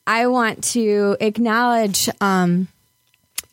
I 0.06 0.28
want 0.28 0.64
to 0.64 1.16
acknowledge 1.20 2.08
um, 2.20 2.68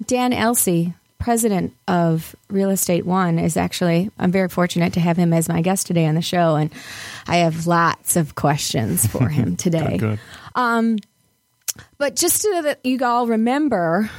Dan 0.05 0.31
Elsea, 0.31 0.93
president 1.17 1.73
of 1.87 2.35
Real 2.49 2.69
Estate 2.69 3.05
One, 3.05 3.39
is 3.39 3.57
actually, 3.57 4.11
I'm 4.19 4.31
very 4.31 4.49
fortunate 4.49 4.93
to 4.93 4.99
have 4.99 5.17
him 5.17 5.33
as 5.33 5.49
my 5.49 5.61
guest 5.61 5.87
today 5.87 6.05
on 6.05 6.15
the 6.15 6.21
show. 6.21 6.55
And 6.55 6.71
I 7.27 7.37
have 7.37 7.65
lots 7.65 8.15
of 8.15 8.35
questions 8.35 9.07
for 9.07 9.27
him 9.27 9.55
today. 9.57 10.17
Um, 10.53 10.97
but 11.97 12.15
just 12.15 12.41
so 12.41 12.61
that 12.61 12.85
you 12.85 13.03
all 13.03 13.25
remember, 13.25 14.11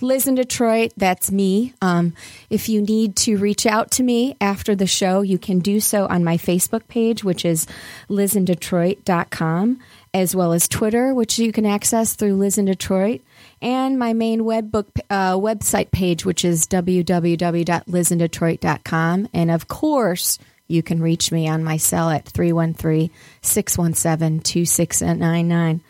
Liz 0.00 0.26
in 0.26 0.34
Detroit, 0.34 0.92
that's 0.96 1.30
me. 1.30 1.74
Um, 1.82 2.14
if 2.50 2.68
you 2.68 2.82
need 2.82 3.14
to 3.16 3.36
reach 3.36 3.66
out 3.66 3.90
to 3.92 4.02
me 4.02 4.36
after 4.40 4.74
the 4.74 4.86
show, 4.86 5.20
you 5.22 5.38
can 5.38 5.60
do 5.60 5.80
so 5.80 6.06
on 6.06 6.24
my 6.24 6.36
Facebook 6.36 6.86
page, 6.88 7.24
which 7.24 7.44
is 7.44 7.66
lizindetroit.com, 8.08 9.80
as 10.14 10.34
well 10.34 10.52
as 10.52 10.66
Twitter, 10.68 11.14
which 11.14 11.38
you 11.38 11.52
can 11.52 11.66
access 11.66 12.14
through 12.14 12.36
Liz 12.36 12.58
in 12.58 12.64
Detroit, 12.66 13.22
and 13.60 13.98
my 13.98 14.12
main 14.12 14.44
web 14.44 14.70
book, 14.70 14.86
uh, 15.10 15.34
website 15.34 15.90
page, 15.90 16.24
which 16.24 16.44
is 16.44 16.64
www.lizindetroit.com. 16.66 19.28
And 19.34 19.50
of 19.50 19.66
course, 19.68 20.38
you 20.68 20.82
can 20.82 21.02
reach 21.02 21.32
me 21.32 21.48
on 21.48 21.64
my 21.64 21.78
cell 21.78 22.10
at 22.10 22.28
313 22.28 23.10
617 23.42 24.40
2699. 24.40 25.80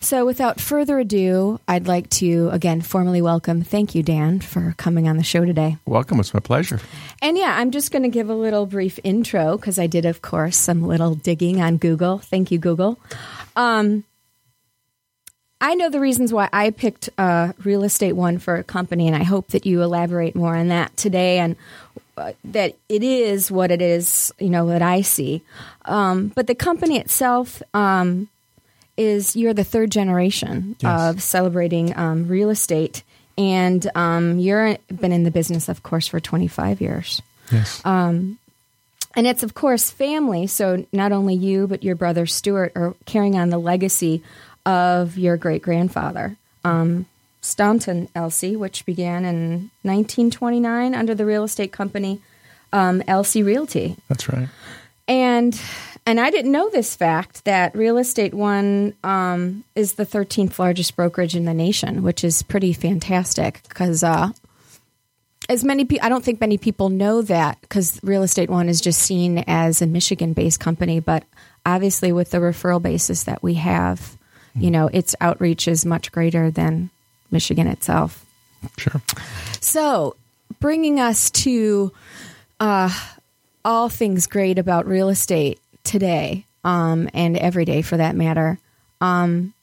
So, 0.00 0.24
without 0.24 0.60
further 0.60 0.98
ado, 1.00 1.60
I'd 1.66 1.88
like 1.88 2.08
to 2.10 2.48
again 2.50 2.80
formally 2.80 3.20
welcome. 3.20 3.62
Thank 3.62 3.94
you, 3.94 4.02
Dan, 4.02 4.40
for 4.40 4.74
coming 4.76 5.08
on 5.08 5.16
the 5.16 5.24
show 5.24 5.44
today. 5.44 5.76
Welcome. 5.86 6.20
It's 6.20 6.32
my 6.32 6.40
pleasure. 6.40 6.80
And 7.20 7.36
yeah, 7.36 7.56
I'm 7.56 7.70
just 7.70 7.90
going 7.90 8.04
to 8.04 8.08
give 8.08 8.30
a 8.30 8.34
little 8.34 8.66
brief 8.66 9.00
intro 9.02 9.56
because 9.56 9.78
I 9.78 9.86
did, 9.86 10.04
of 10.04 10.22
course, 10.22 10.56
some 10.56 10.82
little 10.82 11.14
digging 11.14 11.60
on 11.60 11.78
Google. 11.78 12.18
Thank 12.18 12.50
you, 12.50 12.58
Google. 12.58 12.98
Um, 13.56 14.04
I 15.60 15.74
know 15.74 15.90
the 15.90 16.00
reasons 16.00 16.32
why 16.32 16.48
I 16.52 16.70
picked 16.70 17.10
uh, 17.18 17.52
Real 17.64 17.82
Estate 17.82 18.12
One 18.12 18.38
for 18.38 18.54
a 18.54 18.64
company, 18.64 19.08
and 19.08 19.16
I 19.16 19.24
hope 19.24 19.48
that 19.48 19.66
you 19.66 19.82
elaborate 19.82 20.36
more 20.36 20.54
on 20.54 20.68
that 20.68 20.96
today 20.96 21.40
and 21.40 21.56
uh, 22.16 22.32
that 22.44 22.76
it 22.88 23.02
is 23.02 23.50
what 23.50 23.72
it 23.72 23.82
is, 23.82 24.32
you 24.38 24.50
know, 24.50 24.68
that 24.68 24.82
I 24.82 25.00
see. 25.00 25.42
Um, 25.84 26.28
but 26.28 26.46
the 26.46 26.54
company 26.54 26.98
itself, 26.98 27.60
um, 27.74 28.28
is 28.98 29.34
you're 29.36 29.54
the 29.54 29.64
third 29.64 29.90
generation 29.90 30.76
Yes. 30.80 31.00
of 31.16 31.22
celebrating 31.22 31.96
um, 31.96 32.28
real 32.28 32.50
estate, 32.50 33.02
and 33.38 33.88
um, 33.94 34.38
you've 34.38 34.76
been 34.88 35.12
in 35.12 35.22
the 35.22 35.30
business, 35.30 35.68
of 35.70 35.82
course, 35.82 36.06
for 36.08 36.20
25 36.20 36.80
years. 36.82 37.22
Yes. 37.50 37.80
Um, 37.86 38.38
And 39.16 39.26
it's, 39.26 39.42
of 39.42 39.54
course, 39.54 39.90
family. 39.90 40.46
So 40.46 40.84
not 40.92 41.12
only 41.12 41.34
you, 41.34 41.66
but 41.66 41.82
your 41.82 41.94
brother 41.96 42.26
Stuart 42.26 42.72
are 42.76 42.94
carrying 43.06 43.36
on 43.38 43.48
the 43.50 43.58
legacy 43.58 44.22
of 44.66 45.16
your 45.16 45.36
great 45.36 45.62
grandfather, 45.62 46.36
um, 46.64 47.06
Staunton 47.40 48.08
Elsea, 48.14 48.56
which 48.58 48.84
began 48.84 49.24
in 49.24 49.70
1929 49.82 50.94
under 50.94 51.14
the 51.14 51.24
real 51.24 51.44
estate 51.44 51.72
company 51.72 52.20
um, 52.72 53.00
Elsea 53.08 53.44
Realty. 53.44 53.96
That's 54.08 54.28
right. 54.28 54.48
And 55.08 55.58
and 56.08 56.18
I 56.18 56.30
didn't 56.30 56.52
know 56.52 56.70
this 56.70 56.96
fact 56.96 57.44
that 57.44 57.76
Real 57.76 57.98
Estate 57.98 58.32
One 58.32 58.94
um, 59.04 59.62
is 59.74 59.94
the 59.94 60.06
13th 60.06 60.58
largest 60.58 60.96
brokerage 60.96 61.36
in 61.36 61.44
the 61.44 61.52
nation, 61.52 62.02
which 62.02 62.24
is 62.24 62.42
pretty 62.42 62.72
fantastic 62.72 63.60
because 63.68 64.02
uh, 64.02 64.30
as 65.50 65.64
many 65.64 65.84
people, 65.84 66.06
I 66.06 66.08
don't 66.08 66.24
think 66.24 66.40
many 66.40 66.56
people 66.56 66.88
know 66.88 67.20
that 67.20 67.60
because 67.60 68.00
Real 68.02 68.22
Estate 68.22 68.48
One 68.48 68.70
is 68.70 68.80
just 68.80 69.02
seen 69.02 69.44
as 69.46 69.82
a 69.82 69.86
Michigan-based 69.86 70.58
company, 70.58 70.98
but 70.98 71.24
obviously 71.66 72.10
with 72.10 72.30
the 72.30 72.38
referral 72.38 72.80
basis 72.80 73.24
that 73.24 73.42
we 73.42 73.54
have, 73.54 74.16
you 74.54 74.70
know, 74.70 74.88
its 74.90 75.14
outreach 75.20 75.68
is 75.68 75.84
much 75.84 76.10
greater 76.10 76.50
than 76.50 76.88
Michigan 77.30 77.66
itself. 77.66 78.24
Sure. 78.78 79.02
So, 79.60 80.16
bringing 80.58 81.00
us 81.00 81.30
to 81.32 81.92
uh, 82.60 82.88
all 83.62 83.90
things 83.90 84.26
great 84.26 84.58
about 84.58 84.86
real 84.86 85.10
estate 85.10 85.60
today, 85.88 86.44
um, 86.64 87.08
and 87.14 87.36
every 87.36 87.64
day 87.64 87.82
for 87.82 87.96
that 87.96 88.14
matter. 88.14 88.58
Um, 89.00 89.54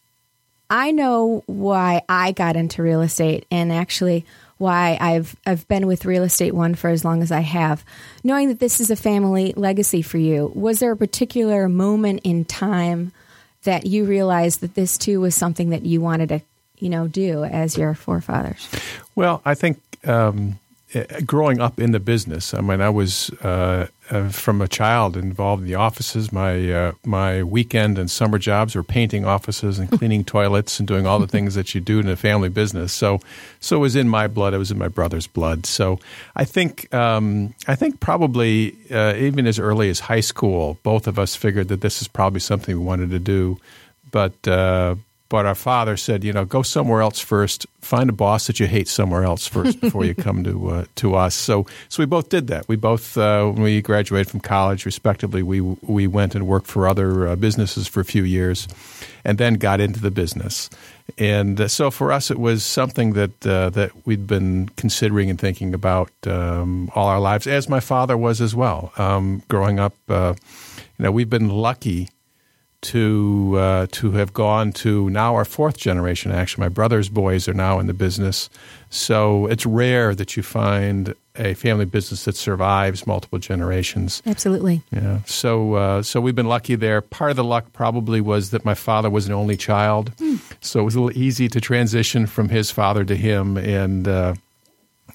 I 0.69 0.91
know 0.91 1.43
why 1.45 2.01
I 2.09 2.31
got 2.31 2.55
into 2.55 2.81
real 2.81 3.01
estate, 3.01 3.45
and 3.51 3.71
actually 3.71 4.25
why 4.57 4.97
I've 4.99 5.35
I've 5.45 5.67
been 5.67 5.85
with 5.85 6.05
Real 6.05 6.23
Estate 6.23 6.53
One 6.53 6.75
for 6.75 6.89
as 6.89 7.05
long 7.05 7.21
as 7.21 7.31
I 7.31 7.41
have, 7.41 7.83
knowing 8.23 8.47
that 8.47 8.59
this 8.59 8.79
is 8.79 8.89
a 8.89 8.95
family 8.95 9.53
legacy 9.55 10.01
for 10.01 10.17
you. 10.17 10.51
Was 10.55 10.79
there 10.79 10.91
a 10.91 10.97
particular 10.97 11.69
moment 11.69 12.21
in 12.23 12.45
time 12.45 13.11
that 13.63 13.85
you 13.85 14.05
realized 14.05 14.61
that 14.61 14.75
this 14.75 14.97
too 14.97 15.21
was 15.21 15.35
something 15.35 15.69
that 15.69 15.85
you 15.85 15.99
wanted 15.99 16.29
to, 16.29 16.41
you 16.79 16.89
know, 16.89 17.07
do 17.07 17.43
as 17.43 17.77
your 17.77 17.93
forefathers? 17.93 18.67
Well, 19.15 19.41
I 19.43 19.55
think 19.55 19.79
um, 20.05 20.59
eh, 20.93 21.19
growing 21.25 21.59
up 21.59 21.79
in 21.79 21.91
the 21.91 21.99
business, 21.99 22.53
I 22.53 22.61
mean, 22.61 22.81
I 22.81 22.89
was 22.89 23.29
uh, 23.41 23.87
uh, 24.09 24.29
from 24.29 24.61
a 24.61 24.67
child 24.67 25.17
involved 25.17 25.63
in 25.63 25.67
the 25.67 25.75
offices. 25.75 26.31
My 26.31 26.71
uh, 26.71 26.91
my 27.05 27.43
weekend 27.43 27.97
and 27.97 28.09
summer 28.09 28.37
jobs 28.37 28.75
were 28.75 28.83
painting 28.83 29.25
offices 29.25 29.79
and 29.79 29.89
cleaning 29.97 30.23
toilets 30.23 30.79
and 30.79 30.87
doing 30.87 31.07
all 31.07 31.19
the 31.19 31.27
things 31.27 31.55
that 31.55 31.73
you 31.73 31.81
do 31.81 31.99
in 31.99 32.07
a 32.07 32.15
family 32.15 32.49
business. 32.49 32.93
So, 32.93 33.19
so 33.59 33.77
it 33.77 33.79
was 33.79 33.95
in 33.95 34.07
my 34.07 34.27
blood. 34.27 34.53
It 34.53 34.57
was 34.57 34.71
in 34.71 34.77
my 34.77 34.87
brother's 34.87 35.27
blood. 35.27 35.65
So, 35.65 35.99
I 36.35 36.45
think 36.45 36.93
um, 36.93 37.53
I 37.67 37.75
think 37.75 37.99
probably 37.99 38.75
uh, 38.91 39.15
even 39.15 39.47
as 39.47 39.59
early 39.59 39.89
as 39.89 40.01
high 40.01 40.21
school, 40.21 40.77
both 40.83 41.07
of 41.07 41.17
us 41.17 41.35
figured 41.35 41.69
that 41.69 41.81
this 41.81 42.01
is 42.01 42.07
probably 42.07 42.39
something 42.39 42.77
we 42.77 42.85
wanted 42.85 43.09
to 43.11 43.19
do, 43.19 43.59
but. 44.11 44.35
But 45.27 45.47
our 45.47 45.55
father 45.55 45.97
said, 45.97 46.23
you 46.23 46.31
know, 46.31 46.45
go 46.45 46.61
somewhere 46.61 47.01
else 47.01 47.19
first. 47.19 47.65
Find 47.81 48.09
a 48.09 48.13
boss 48.13 48.45
that 48.45 48.59
you 48.59 48.67
hate 48.67 48.87
somewhere 48.87 49.23
else 49.23 49.47
first 49.47 49.81
before 49.81 50.05
you 50.05 50.13
come 50.27 50.43
to 50.43 50.69
uh, 50.69 50.85
to 50.95 51.15
us. 51.15 51.33
So, 51.33 51.65
so 51.89 52.03
we 52.03 52.05
both 52.05 52.29
did 52.29 52.47
that. 52.47 52.67
We 52.67 52.75
both, 52.75 53.17
uh, 53.17 53.45
when 53.45 53.63
we 53.63 53.81
graduated 53.81 54.29
from 54.29 54.39
college, 54.39 54.85
respectively, 54.85 55.41
we 55.41 55.61
we 55.61 56.05
went 56.05 56.35
and 56.35 56.45
worked 56.45 56.67
for 56.67 56.87
other 56.87 57.27
uh, 57.27 57.35
businesses 57.35 57.87
for 57.87 58.01
a 58.01 58.05
few 58.05 58.23
years, 58.23 58.67
and 59.23 59.37
then 59.39 59.55
got 59.55 59.81
into 59.81 59.99
the 59.99 60.11
business. 60.11 60.69
And 61.17 61.59
uh, 61.59 61.67
so, 61.67 61.89
for 61.89 62.11
us, 62.11 62.29
it 62.29 62.39
was 62.39 62.63
something 62.63 63.13
that 63.13 63.47
uh, 63.47 63.71
that 63.71 63.91
we'd 64.05 64.27
been 64.27 64.69
considering 64.75 65.29
and 65.29 65.39
thinking 65.39 65.73
about 65.73 66.11
um, 66.27 66.91
all 66.93 67.07
our 67.07 67.19
lives, 67.19 67.47
as 67.47 67.67
my 67.67 67.79
father 67.79 68.15
was 68.15 68.41
as 68.41 68.53
well. 68.53 68.91
Um, 68.97 69.41
growing 69.47 69.79
up, 69.79 69.95
uh, 70.07 70.35
you 70.97 71.03
know, 71.03 71.11
we've 71.11 71.29
been 71.29 71.49
lucky 71.49 72.09
to 72.85 73.55
uh, 73.57 73.87
to 73.91 74.11
have 74.11 74.31
gone 74.33 74.71
to 74.71 75.09
now 75.09 75.35
our 75.35 75.45
fourth 75.45 75.77
generation. 75.77 76.31
Actually, 76.31 76.61
my 76.61 76.69
brother's 76.69 77.09
boys 77.09 77.47
are 77.47 77.53
now 77.53 77.79
in 77.79 77.87
the 77.87 77.93
business, 77.93 78.49
so 78.89 79.47
it's 79.47 79.65
rare 79.65 80.13
that 80.13 80.37
you 80.37 80.43
find 80.43 81.15
a 81.35 81.53
family 81.55 81.85
business 81.85 82.25
that 82.25 82.35
survives 82.35 83.07
multiple 83.07 83.39
generations. 83.39 84.21
Absolutely. 84.25 84.83
Yeah, 84.91 85.19
so 85.25 85.73
uh, 85.73 86.03
so 86.03 86.21
we've 86.21 86.35
been 86.35 86.47
lucky 86.47 86.75
there. 86.75 87.01
Part 87.01 87.31
of 87.31 87.37
the 87.37 87.43
luck 87.43 87.73
probably 87.73 88.21
was 88.21 88.51
that 88.51 88.63
my 88.63 88.75
father 88.75 89.09
was 89.09 89.25
an 89.27 89.33
only 89.33 89.57
child, 89.57 90.11
so 90.61 90.81
it 90.81 90.83
was 90.83 90.95
a 90.95 91.01
little 91.01 91.17
easy 91.17 91.47
to 91.49 91.59
transition 91.59 92.27
from 92.27 92.49
his 92.49 92.69
father 92.69 93.03
to 93.03 93.15
him, 93.15 93.57
and 93.57 94.07
uh, 94.07 94.35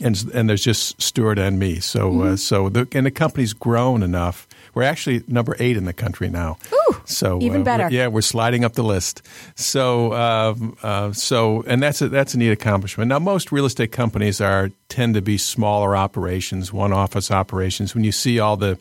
and 0.01 0.25
and 0.35 0.49
there's 0.49 0.65
just 0.65 1.01
Stuart 1.01 1.39
and 1.39 1.59
me. 1.59 1.79
So 1.79 2.23
uh, 2.23 2.37
so 2.37 2.69
the 2.69 2.89
and 2.93 3.07
the 3.07 3.11
company's 3.11 3.53
grown 3.53 4.03
enough. 4.03 4.49
We're 4.75 4.85
actually 4.85 5.23
number 5.29 5.57
eight 5.59 5.77
in 5.77 5.85
the 5.85 5.93
country 5.93 6.29
now. 6.29 6.59
Ooh, 6.73 7.01
so 7.05 7.41
even 7.43 7.63
uh, 7.63 7.65
better. 7.65 7.85
we're- 7.85 7.97
yeah, 7.97 8.07
we're 8.09 8.21
sliding 8.23 8.65
up 8.65 8.75
the 8.75 8.85
list. 8.85 9.23
So 9.57 10.13
um, 10.15 10.77
uh, 10.83 11.13
so 11.13 11.63
and 11.67 11.83
that's 11.83 12.01
a, 12.03 12.09
that's 12.09 12.35
a 12.35 12.39
neat 12.39 12.51
accomplishment. 12.51 13.09
Now 13.09 13.19
most 13.19 13.53
real 13.53 13.67
estate 13.67 13.93
companies 13.93 14.41
are 14.41 14.71
tend 14.89 15.15
to 15.15 15.23
be 15.23 15.39
smaller 15.39 15.97
operations, 15.97 16.73
one 16.73 16.93
office 16.93 17.31
operations. 17.31 17.95
When 17.95 18.05
you 18.05 18.13
see 18.13 18.39
all 18.39 18.57
the 18.57 18.79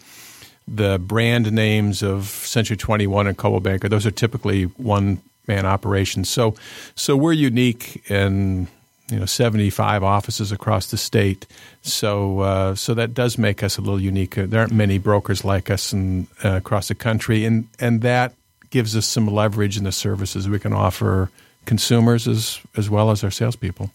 the 0.68 1.00
brand 1.00 1.52
names 1.52 2.04
of 2.04 2.26
Century 2.28 2.78
21 2.78 3.26
and 3.26 3.36
Coldwell 3.36 3.60
Banker, 3.62 3.90
those 3.90 4.06
are 4.06 4.12
typically 4.12 4.64
one 4.64 5.20
man 5.48 5.66
operations. 5.66 6.30
So, 6.30 6.54
so 6.94 7.18
we're 7.18 7.34
unique 7.34 8.08
in 8.10 8.68
you 9.10 9.20
know 9.20 9.26
75 9.26 10.04
offices 10.04 10.52
across 10.52 10.92
the 10.92 10.98
state. 10.98 11.46
So 11.82 12.40
uh, 12.42 12.76
so 12.76 12.94
that 12.94 13.14
does 13.14 13.38
make 13.38 13.64
us 13.64 13.78
a 13.78 13.82
little 13.82 14.00
unique. 14.00 14.36
There 14.36 14.60
aren't 14.60 14.74
many 14.74 14.98
brokers 14.98 15.44
like 15.44 15.70
us 15.70 15.94
in, 15.94 16.28
uh, 16.44 16.58
across 16.58 16.88
the 16.88 16.96
country, 16.96 17.46
and 17.46 17.68
and 17.80 18.02
that 18.02 18.34
gives 18.70 18.96
us 18.96 19.06
some 19.06 19.28
leverage 19.28 19.78
in 19.78 19.84
the 19.84 19.92
services 19.92 20.48
we 20.48 20.60
can 20.60 20.74
offer 20.74 21.30
consumers 21.66 22.28
as 22.28 22.60
as 22.76 22.90
well 22.90 23.12
as 23.12 23.24
our 23.24 23.32
salespeople. 23.32 23.92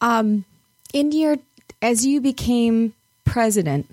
Um, 0.00 0.44
in 0.92 1.12
your 1.12 1.36
as 1.82 2.04
you 2.06 2.20
became 2.20 2.94
president 3.24 3.86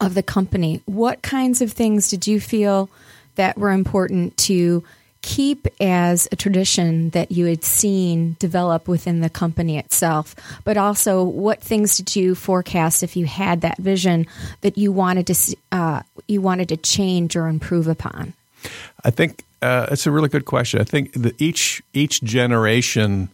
of 0.00 0.14
the 0.14 0.22
company, 0.22 0.82
what 0.86 1.22
kinds 1.22 1.62
of 1.62 1.72
things 1.72 2.08
did 2.08 2.26
you 2.26 2.40
feel 2.40 2.88
that 3.36 3.58
were 3.58 3.72
important 3.72 4.36
to 4.36 4.84
keep 5.24 5.66
as 5.80 6.28
a 6.30 6.36
tradition 6.36 7.08
that 7.10 7.32
you 7.32 7.46
had 7.46 7.64
seen 7.64 8.36
develop 8.38 8.86
within 8.86 9.20
the 9.20 9.30
company 9.30 9.78
itself, 9.78 10.36
but 10.64 10.76
also 10.76 11.24
what 11.24 11.62
things 11.62 11.96
did 11.96 12.14
you 12.14 12.34
forecast 12.34 13.02
if 13.02 13.16
you 13.16 13.24
had 13.24 13.62
that 13.62 13.78
vision 13.78 14.26
that 14.60 14.76
you 14.76 14.92
wanted 14.92 15.26
to 15.26 15.56
uh, 15.72 16.02
you 16.28 16.42
wanted 16.42 16.68
to 16.68 16.76
change 16.76 17.36
or 17.36 17.48
improve 17.48 17.88
upon? 17.88 18.34
I 19.02 19.10
think 19.10 19.44
uh, 19.62 19.86
it's 19.90 20.06
a 20.06 20.10
really 20.10 20.28
good 20.28 20.44
question. 20.44 20.78
I 20.78 20.84
think 20.84 21.14
that 21.14 21.40
each 21.40 21.82
each 21.94 22.22
generation 22.22 23.30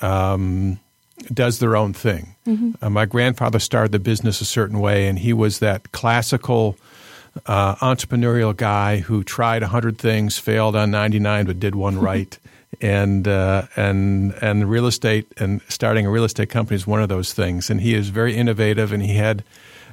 um, 0.00 0.80
does 1.30 1.58
their 1.58 1.76
own 1.76 1.92
thing. 1.92 2.36
Mm-hmm. 2.46 2.82
Uh, 2.82 2.88
my 2.88 3.04
grandfather 3.04 3.58
started 3.58 3.92
the 3.92 3.98
business 3.98 4.40
a 4.40 4.46
certain 4.46 4.80
way, 4.80 5.08
and 5.08 5.18
he 5.18 5.34
was 5.34 5.58
that 5.58 5.92
classical 5.92 6.78
uh, 7.46 7.74
entrepreneurial 7.76 8.56
guy 8.56 8.98
who 8.98 9.24
tried 9.24 9.62
hundred 9.62 9.98
things, 9.98 10.38
failed 10.38 10.76
on 10.76 10.90
ninety 10.90 11.18
nine, 11.18 11.46
but 11.46 11.58
did 11.58 11.74
one 11.74 11.98
right. 12.00 12.38
and 12.80 13.26
uh, 13.28 13.66
and 13.76 14.34
and 14.40 14.68
real 14.68 14.86
estate 14.86 15.26
and 15.36 15.60
starting 15.68 16.06
a 16.06 16.10
real 16.10 16.24
estate 16.24 16.50
company 16.50 16.76
is 16.76 16.86
one 16.86 17.02
of 17.02 17.08
those 17.08 17.32
things. 17.32 17.70
And 17.70 17.80
he 17.80 17.94
is 17.94 18.08
very 18.08 18.36
innovative, 18.36 18.92
and 18.92 19.02
he 19.02 19.14
had 19.14 19.44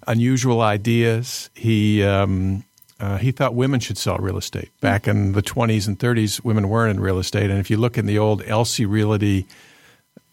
unusual 0.07 0.61
ideas. 0.61 1.49
He 1.53 2.03
um, 2.03 2.63
uh, 3.01 3.17
he 3.17 3.31
thought 3.31 3.55
women 3.55 3.79
should 3.79 3.97
sell 3.97 4.17
real 4.17 4.37
estate. 4.37 4.69
Back 4.79 5.07
in 5.07 5.31
the 5.31 5.41
20s 5.41 5.87
and 5.87 5.97
30s, 5.97 6.43
women 6.43 6.69
weren't 6.69 6.95
in 6.95 7.01
real 7.01 7.17
estate. 7.17 7.49
And 7.49 7.59
if 7.59 7.69
you 7.69 7.77
look 7.77 7.97
in 7.97 8.05
the 8.05 8.19
old 8.19 8.43
Elsea 8.43 8.87
Realty 8.87 9.47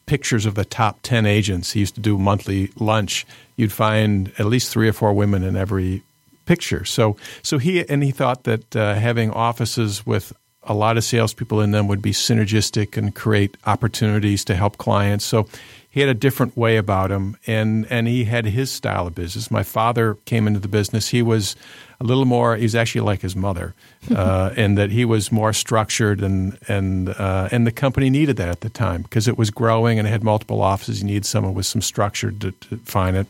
pictures 0.04 0.44
of 0.44 0.54
the 0.54 0.66
top 0.66 0.99
10 1.02 1.25
agents, 1.25 1.72
he 1.72 1.81
used 1.81 1.94
to 1.94 2.00
do 2.00 2.19
monthly 2.19 2.70
lunch, 2.76 3.26
you'd 3.56 3.72
find 3.72 4.32
at 4.38 4.46
least 4.46 4.70
three 4.70 4.88
or 4.88 4.93
four 4.93 5.14
women 5.14 5.43
in 5.43 5.56
every 5.56 6.02
picture. 6.49 6.85
So, 6.85 7.17
so 7.43 7.59
he 7.59 7.87
and 7.89 8.03
he 8.03 8.11
thought 8.11 8.45
that 8.45 8.75
uh, 8.75 8.95
having 8.95 9.31
offices 9.31 10.06
with 10.06 10.33
a 10.62 10.75
lot 10.75 10.97
of 10.97 11.05
salespeople 11.05 11.61
in 11.61 11.71
them 11.73 11.87
would 11.89 12.03
be 12.03 12.12
synergistic 12.12 12.97
and 12.97 13.15
create 13.15 13.56
opportunities 13.67 14.45
to 14.47 14.55
help 14.55 14.79
clients. 14.79 15.25
So 15.25 15.47
he 15.91 16.00
had 16.00 16.09
a 16.09 16.15
different 16.15 16.56
way 16.56 16.77
about 16.77 17.11
him, 17.11 17.37
and 17.47 17.87
and 17.91 18.06
he 18.06 18.25
had 18.25 18.47
his 18.47 18.71
style 18.71 19.06
of 19.06 19.15
business. 19.15 19.50
My 19.50 19.62
father 19.62 20.17
came 20.25 20.47
into 20.47 20.61
the 20.61 20.69
business. 20.69 21.09
He 21.09 21.23
was 21.23 21.56
a 22.00 22.05
little 22.05 22.25
more. 22.25 22.56
He 22.56 22.62
was 22.62 22.75
actually 22.75 23.00
like 23.00 23.21
his 23.23 23.35
mother, 23.35 23.75
uh, 24.15 24.50
in 24.56 24.75
that 24.77 24.91
he 24.91 25.05
was 25.05 25.31
more 25.31 25.53
structured, 25.53 26.23
and 26.23 26.59
and 26.69 27.09
uh, 27.11 27.49
and 27.53 27.67
the 27.67 27.73
company 27.73 28.11
needed 28.11 28.37
that 28.37 28.49
at 28.49 28.61
the 28.61 28.71
time 28.71 29.03
because 29.03 29.29
it 29.29 29.37
was 29.37 29.50
growing 29.50 29.99
and 29.99 30.06
it 30.09 30.11
had 30.11 30.23
multiple 30.23 30.62
offices. 30.62 31.00
You 31.00 31.06
needed 31.06 31.27
someone 31.27 31.55
with 31.55 31.67
some 31.67 31.83
structure 31.83 32.31
to, 32.31 32.53
to 32.53 32.77
find 32.79 33.17
it. 33.17 33.27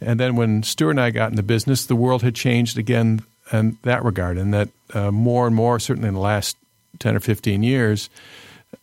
And 0.00 0.18
then 0.20 0.36
when 0.36 0.62
Stuart 0.62 0.92
and 0.92 1.00
I 1.00 1.10
got 1.10 1.30
in 1.30 1.36
the 1.36 1.42
business, 1.42 1.86
the 1.86 1.96
world 1.96 2.22
had 2.22 2.34
changed 2.34 2.78
again 2.78 3.22
in 3.52 3.78
that 3.82 4.04
regard, 4.04 4.38
and 4.38 4.52
that 4.54 4.68
uh, 4.94 5.10
more 5.10 5.46
and 5.46 5.56
more, 5.56 5.78
certainly 5.78 6.08
in 6.08 6.14
the 6.14 6.20
last 6.20 6.56
10 6.98 7.16
or 7.16 7.20
15 7.20 7.62
years, 7.62 8.10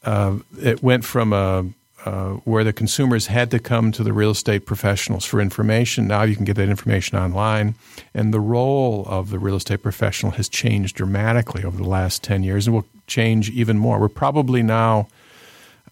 uh, 0.03 0.37
it 0.61 0.81
went 0.81 1.05
from 1.05 1.33
a, 1.33 1.65
uh, 2.05 2.29
where 2.43 2.63
the 2.63 2.73
consumers 2.73 3.27
had 3.27 3.51
to 3.51 3.59
come 3.59 3.91
to 3.91 4.03
the 4.03 4.13
real 4.13 4.31
estate 4.31 4.65
professionals 4.65 5.25
for 5.25 5.41
information. 5.41 6.07
Now 6.07 6.23
you 6.23 6.35
can 6.35 6.45
get 6.45 6.55
that 6.55 6.69
information 6.69 7.17
online. 7.17 7.75
And 8.13 8.33
the 8.33 8.39
role 8.39 9.05
of 9.07 9.29
the 9.29 9.39
real 9.39 9.55
estate 9.55 9.81
professional 9.81 10.33
has 10.33 10.49
changed 10.49 10.95
dramatically 10.95 11.63
over 11.63 11.77
the 11.77 11.89
last 11.89 12.23
10 12.23 12.43
years 12.43 12.67
and 12.67 12.75
will 12.75 12.85
change 13.07 13.49
even 13.49 13.77
more. 13.77 13.99
We're 13.99 14.09
probably 14.09 14.63
now 14.63 15.07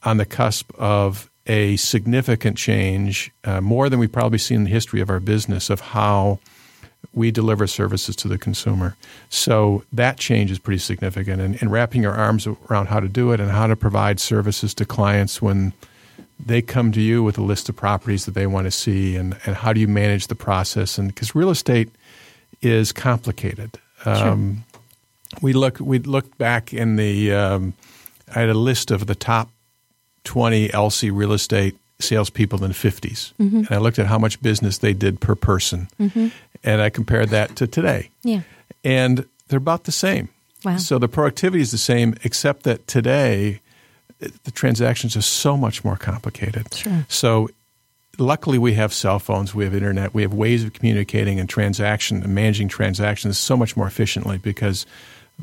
on 0.03 0.17
the 0.17 0.25
cusp 0.25 0.71
of 0.77 1.29
a 1.45 1.75
significant 1.75 2.57
change, 2.57 3.31
uh, 3.43 3.61
more 3.61 3.89
than 3.89 3.99
we've 3.99 4.11
probably 4.11 4.37
seen 4.37 4.57
in 4.57 4.63
the 4.63 4.69
history 4.69 5.01
of 5.01 5.09
our 5.09 5.19
business, 5.19 5.69
of 5.69 5.81
how 5.81 6.39
we 7.13 7.31
deliver 7.31 7.67
services 7.67 8.15
to 8.15 8.27
the 8.27 8.37
consumer. 8.37 8.95
So 9.29 9.83
that 9.91 10.17
change 10.17 10.51
is 10.51 10.59
pretty 10.59 10.79
significant. 10.79 11.41
And, 11.41 11.61
and 11.61 11.71
wrapping 11.71 12.01
your 12.01 12.13
arms 12.13 12.47
around 12.47 12.87
how 12.87 12.99
to 12.99 13.09
do 13.09 13.31
it 13.33 13.39
and 13.39 13.51
how 13.51 13.67
to 13.67 13.75
provide 13.75 14.19
services 14.19 14.73
to 14.75 14.85
clients 14.85 15.41
when 15.41 15.73
they 16.43 16.61
come 16.61 16.91
to 16.91 17.01
you 17.01 17.23
with 17.23 17.37
a 17.37 17.43
list 17.43 17.69
of 17.69 17.75
properties 17.75 18.25
that 18.25 18.33
they 18.33 18.47
want 18.47 18.65
to 18.65 18.71
see, 18.71 19.15
and, 19.15 19.37
and 19.45 19.55
how 19.57 19.73
do 19.73 19.79
you 19.79 19.87
manage 19.87 20.27
the 20.27 20.35
process? 20.35 20.97
And 20.97 21.09
because 21.09 21.35
real 21.35 21.49
estate 21.49 21.89
is 22.61 22.91
complicated. 22.91 23.79
Um, 24.05 24.17
sure. 24.57 25.41
We 25.41 25.53
look 25.53 25.79
we 25.79 25.99
look 25.99 26.37
back 26.37 26.73
in 26.73 26.95
the 26.95 27.33
um, 27.33 27.73
I 28.35 28.41
had 28.41 28.49
a 28.49 28.53
list 28.53 28.91
of 28.91 29.07
the 29.07 29.15
top 29.15 29.49
20 30.23 30.69
Elsea 30.69 31.11
real 31.13 31.33
estate 31.33 31.77
salespeople 31.99 32.63
in 32.63 32.71
the 32.71 32.77
50s. 32.77 33.33
Mm-hmm. 33.39 33.57
And 33.57 33.71
I 33.71 33.77
looked 33.77 33.99
at 33.99 34.07
how 34.07 34.19
much 34.19 34.41
business 34.41 34.79
they 34.79 34.93
did 34.93 35.19
per 35.19 35.35
person. 35.35 35.87
Mm-hmm. 35.99 36.27
And 36.63 36.81
I 36.81 36.89
compared 36.89 37.29
that 37.29 37.55
to 37.57 37.67
today. 37.67 38.09
Yeah. 38.23 38.41
And 38.83 39.25
they're 39.47 39.57
about 39.57 39.85
the 39.85 39.91
same. 39.91 40.29
Wow. 40.63 40.77
So 40.77 40.97
the 40.97 41.07
productivity 41.07 41.61
is 41.61 41.71
the 41.71 41.77
same, 41.77 42.15
except 42.23 42.63
that 42.63 42.87
today 42.87 43.59
the 44.19 44.51
transactions 44.51 45.17
are 45.17 45.21
so 45.21 45.57
much 45.57 45.83
more 45.83 45.97
complicated. 45.97 46.73
Sure. 46.73 47.05
So 47.09 47.49
luckily 48.17 48.57
we 48.57 48.73
have 48.73 48.93
cell 48.93 49.19
phones, 49.19 49.53
we 49.53 49.65
have 49.65 49.73
internet, 49.73 50.13
we 50.13 50.21
have 50.21 50.33
ways 50.33 50.63
of 50.63 50.73
communicating 50.73 51.39
and 51.39 51.49
transaction 51.49 52.23
and 52.23 52.33
managing 52.33 52.69
transactions 52.69 53.37
so 53.37 53.57
much 53.57 53.75
more 53.75 53.87
efficiently 53.87 54.37
because 54.37 54.85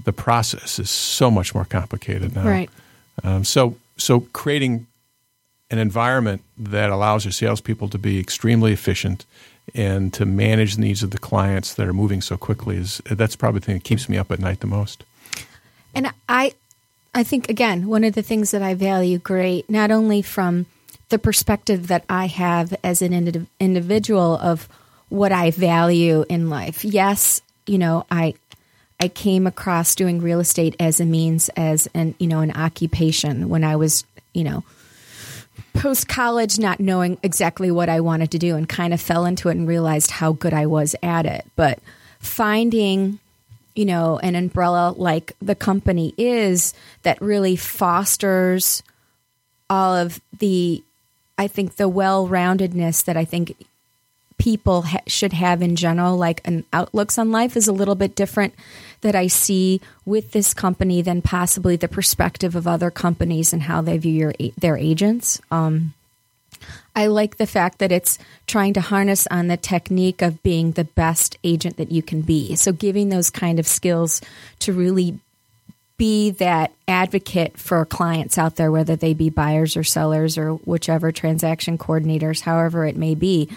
the 0.05 0.12
process 0.12 0.79
is 0.79 0.91
so 0.91 1.31
much 1.31 1.55
more 1.55 1.65
complicated 1.65 2.35
now. 2.35 2.47
Right. 2.47 2.71
Um, 3.23 3.44
so 3.44 3.77
so 4.00 4.20
creating 4.32 4.87
an 5.70 5.79
environment 5.79 6.43
that 6.58 6.91
allows 6.91 7.25
your 7.25 7.32
salespeople 7.32 7.88
to 7.88 7.99
be 7.99 8.19
extremely 8.19 8.73
efficient 8.73 9.25
and 9.75 10.12
to 10.12 10.25
manage 10.26 10.75
the 10.75 10.81
needs 10.81 11.02
of 11.02 11.11
the 11.12 11.19
clients 11.19 11.75
that 11.75 11.87
are 11.87 11.93
moving 11.93 12.20
so 12.20 12.37
quickly 12.37 12.76
is 12.76 13.00
that's 13.06 13.37
probably 13.37 13.61
the 13.61 13.67
thing 13.67 13.76
that 13.76 13.85
keeps 13.85 14.08
me 14.08 14.19
up 14.19 14.32
at 14.32 14.41
night 14.41 14.61
the 14.61 14.67
most. 14.67 15.05
And 15.94 16.12
I 16.29 16.55
I 17.14 17.23
think 17.25 17.49
again, 17.49 17.87
one 17.87 18.05
of 18.05 18.14
the 18.14 18.23
things 18.23 18.50
that 18.52 18.62
I 18.62 18.75
value 18.75 19.19
great, 19.19 19.69
not 19.69 19.91
only 19.91 20.23
from 20.23 20.67
the 21.08 21.19
perspective 21.19 21.88
that 21.88 22.05
I 22.08 22.26
have 22.26 22.75
as 22.82 23.03
an 23.03 23.12
ind- 23.12 23.46
individual 23.58 24.37
of 24.38 24.69
what 25.08 25.32
I 25.32 25.50
value 25.50 26.25
in 26.29 26.49
life. 26.49 26.85
Yes, 26.85 27.43
you 27.67 27.79
know, 27.79 28.06
I 28.11 28.35
I 29.00 29.08
came 29.08 29.47
across 29.47 29.94
doing 29.94 30.20
real 30.20 30.41
estate 30.41 30.76
as 30.79 31.00
a 31.00 31.06
means 31.06 31.48
as 31.56 31.89
an 31.94 32.15
you 32.19 32.27
know 32.27 32.41
an 32.41 32.53
occupation 32.53 33.48
when 33.48 33.65
I 33.65 33.77
was 33.77 34.05
you 34.34 34.44
know 34.44 34.63
post 35.72 36.08
college 36.08 36.58
not 36.58 36.81
knowing 36.81 37.19
exactly 37.22 37.70
what 37.70 37.89
I 37.89 38.01
wanted 38.01 38.31
to 38.32 38.39
do 38.39 38.56
and 38.56 38.69
kind 38.69 38.93
of 38.93 39.01
fell 39.01 39.24
into 39.24 39.48
it 39.48 39.56
and 39.56 39.67
realized 39.67 40.10
how 40.10 40.32
good 40.32 40.53
I 40.53 40.67
was 40.67 40.94
at 41.03 41.24
it. 41.27 41.46
But 41.56 41.79
finding 42.19 43.19
you 43.74 43.86
know 43.86 44.19
an 44.19 44.34
umbrella 44.34 44.94
like 44.96 45.32
the 45.41 45.55
company 45.55 46.13
is 46.19 46.74
that 47.03 47.22
really 47.22 47.56
fosters 47.56 48.82
all 49.70 49.96
of 49.96 50.20
the 50.39 50.82
I 51.39 51.48
think 51.48 51.77
the 51.77 51.89
well-roundedness 51.89 53.05
that 53.05 53.17
I 53.17 53.24
think 53.24 53.56
people 54.36 54.82
ha- 54.82 55.01
should 55.06 55.32
have 55.32 55.63
in 55.63 55.77
general, 55.77 56.17
like 56.17 56.41
an 56.46 56.65
outlooks 56.72 57.19
on 57.19 57.31
life, 57.31 57.56
is 57.56 57.69
a 57.69 57.72
little 57.72 57.94
bit 57.94 58.15
different 58.15 58.55
that 59.02 59.14
I 59.14 59.26
see 59.26 59.80
with 60.04 60.32
this 60.32 60.54
company 60.54 61.02
than 61.02 61.22
possibly 61.22 61.76
the 61.76 61.88
perspective 61.88 62.54
of 62.54 62.66
other 62.66 62.90
companies 62.90 63.52
and 63.52 63.62
how 63.62 63.80
they 63.80 63.98
view 63.98 64.12
your, 64.12 64.32
their 64.58 64.76
agents. 64.76 65.40
Um, 65.50 65.94
I 66.94 67.06
like 67.06 67.36
the 67.36 67.46
fact 67.46 67.78
that 67.78 67.92
it's 67.92 68.19
trying 68.46 68.74
to 68.74 68.80
harness 68.80 69.26
on 69.30 69.46
the 69.46 69.56
technique 69.56 70.22
of 70.22 70.42
being 70.42 70.72
the 70.72 70.84
best 70.84 71.38
agent 71.42 71.76
that 71.76 71.90
you 71.90 72.02
can 72.02 72.20
be. 72.20 72.56
So, 72.56 72.72
giving 72.72 73.08
those 73.08 73.30
kind 73.30 73.58
of 73.58 73.66
skills 73.66 74.20
to 74.60 74.72
really 74.72 75.19
be 75.96 76.30
that 76.30 76.72
advocate 76.88 77.58
for 77.58 77.84
clients 77.84 78.38
out 78.38 78.56
there, 78.56 78.72
whether 78.72 78.96
they 78.96 79.14
be 79.14 79.30
buyers 79.30 79.76
or 79.76 79.84
sellers 79.84 80.38
or 80.38 80.54
whichever 80.54 81.12
transaction 81.12 81.78
coordinators, 81.78 82.40
however 82.40 82.86
it 82.86 82.96
may 82.96 83.14
be 83.14 83.48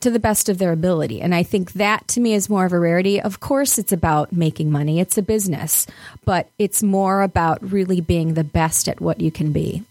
to 0.00 0.10
the 0.10 0.18
best 0.18 0.48
of 0.48 0.58
their 0.58 0.72
ability. 0.72 1.20
And 1.20 1.34
I 1.34 1.42
think 1.42 1.72
that 1.72 2.06
to 2.08 2.20
me 2.20 2.34
is 2.34 2.48
more 2.48 2.64
of 2.64 2.72
a 2.72 2.78
rarity. 2.78 3.20
Of 3.20 3.40
course, 3.40 3.78
it's 3.78 3.92
about 3.92 4.32
making 4.32 4.70
money, 4.70 5.00
it's 5.00 5.18
a 5.18 5.22
business, 5.22 5.86
but 6.24 6.50
it's 6.58 6.82
more 6.82 7.22
about 7.22 7.58
really 7.70 8.00
being 8.00 8.34
the 8.34 8.44
best 8.44 8.88
at 8.88 9.00
what 9.00 9.20
you 9.20 9.30
can 9.30 9.52
be. 9.52 9.84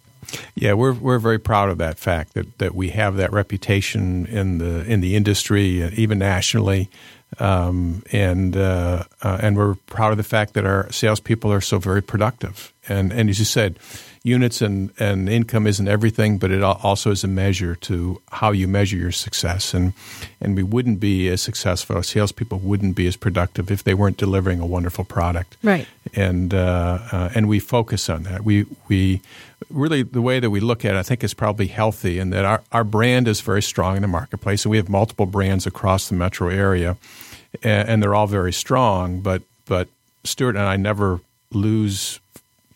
Yeah, 0.55 0.73
we're 0.73 0.93
we're 0.93 1.19
very 1.19 1.39
proud 1.39 1.69
of 1.69 1.77
that 1.77 1.97
fact 1.97 2.33
that, 2.33 2.57
that 2.57 2.75
we 2.75 2.89
have 2.89 3.15
that 3.15 3.31
reputation 3.31 4.25
in 4.25 4.57
the 4.57 4.83
in 4.85 4.99
the 4.99 5.15
industry, 5.15 5.83
uh, 5.83 5.89
even 5.93 6.19
nationally, 6.19 6.89
um, 7.39 8.03
and 8.11 8.57
uh, 8.57 9.03
uh, 9.21 9.37
and 9.41 9.55
we're 9.55 9.75
proud 9.85 10.11
of 10.11 10.17
the 10.17 10.23
fact 10.23 10.53
that 10.53 10.65
our 10.65 10.91
salespeople 10.91 11.51
are 11.51 11.61
so 11.61 11.79
very 11.79 12.01
productive. 12.01 12.73
And 12.89 13.13
and 13.13 13.29
as 13.29 13.39
you 13.39 13.45
said, 13.45 13.79
units 14.27 14.61
and, 14.61 14.91
and 14.99 15.29
income 15.29 15.65
isn't 15.65 15.87
everything, 15.87 16.37
but 16.37 16.51
it 16.51 16.61
also 16.61 17.11
is 17.11 17.23
a 17.23 17.27
measure 17.27 17.75
to 17.75 18.21
how 18.31 18.51
you 18.51 18.67
measure 18.67 18.97
your 18.97 19.11
success. 19.11 19.73
And 19.73 19.93
and 20.41 20.55
we 20.55 20.63
wouldn't 20.63 20.99
be 20.99 21.29
as 21.29 21.41
successful. 21.41 22.03
Salespeople 22.03 22.59
wouldn't 22.59 22.95
be 22.95 23.07
as 23.07 23.15
productive 23.15 23.71
if 23.71 23.83
they 23.83 23.93
weren't 23.93 24.17
delivering 24.17 24.59
a 24.59 24.65
wonderful 24.65 25.05
product. 25.05 25.57
Right. 25.63 25.87
And 26.13 26.53
uh, 26.53 26.99
uh, 27.11 27.29
and 27.33 27.47
we 27.47 27.59
focus 27.59 28.09
on 28.09 28.23
that. 28.23 28.43
We 28.43 28.65
we 28.89 29.21
really 29.69 30.03
the 30.03 30.21
way 30.21 30.39
that 30.39 30.49
we 30.49 30.59
look 30.59 30.85
at 30.85 30.95
it, 30.95 30.99
I 30.99 31.03
think, 31.03 31.23
is 31.23 31.33
probably 31.33 31.67
healthy, 31.67 32.19
and 32.19 32.33
that 32.33 32.45
our 32.45 32.61
our 32.71 32.83
brand 32.83 33.27
is 33.27 33.41
very 33.41 33.61
strong 33.61 33.95
in 33.95 34.01
the 34.01 34.07
marketplace, 34.07 34.65
and 34.65 34.71
we 34.71 34.77
have 34.77 34.89
multiple 34.89 35.25
brands 35.25 35.65
across 35.65 36.09
the 36.09 36.15
metro 36.15 36.49
area, 36.49 36.97
and, 37.63 37.89
and 37.89 38.03
they're 38.03 38.15
all 38.15 38.27
very 38.27 38.53
strong. 38.53 39.21
But 39.21 39.41
but 39.65 39.87
Stuart 40.23 40.55
and 40.55 40.65
I 40.65 40.75
never 40.75 41.19
lose 41.51 42.19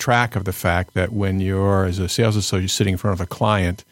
track 0.01 0.35
of 0.35 0.45
the 0.45 0.53
fact 0.53 0.95
that 0.95 1.13
when 1.13 1.39
you're, 1.39 1.85
as 1.85 1.99
a 1.99 2.09
sales 2.09 2.35
associate, 2.35 2.71
sitting 2.71 2.93
in 2.93 2.97
front 2.97 3.13
of 3.13 3.21
a 3.21 3.27
client 3.27 3.85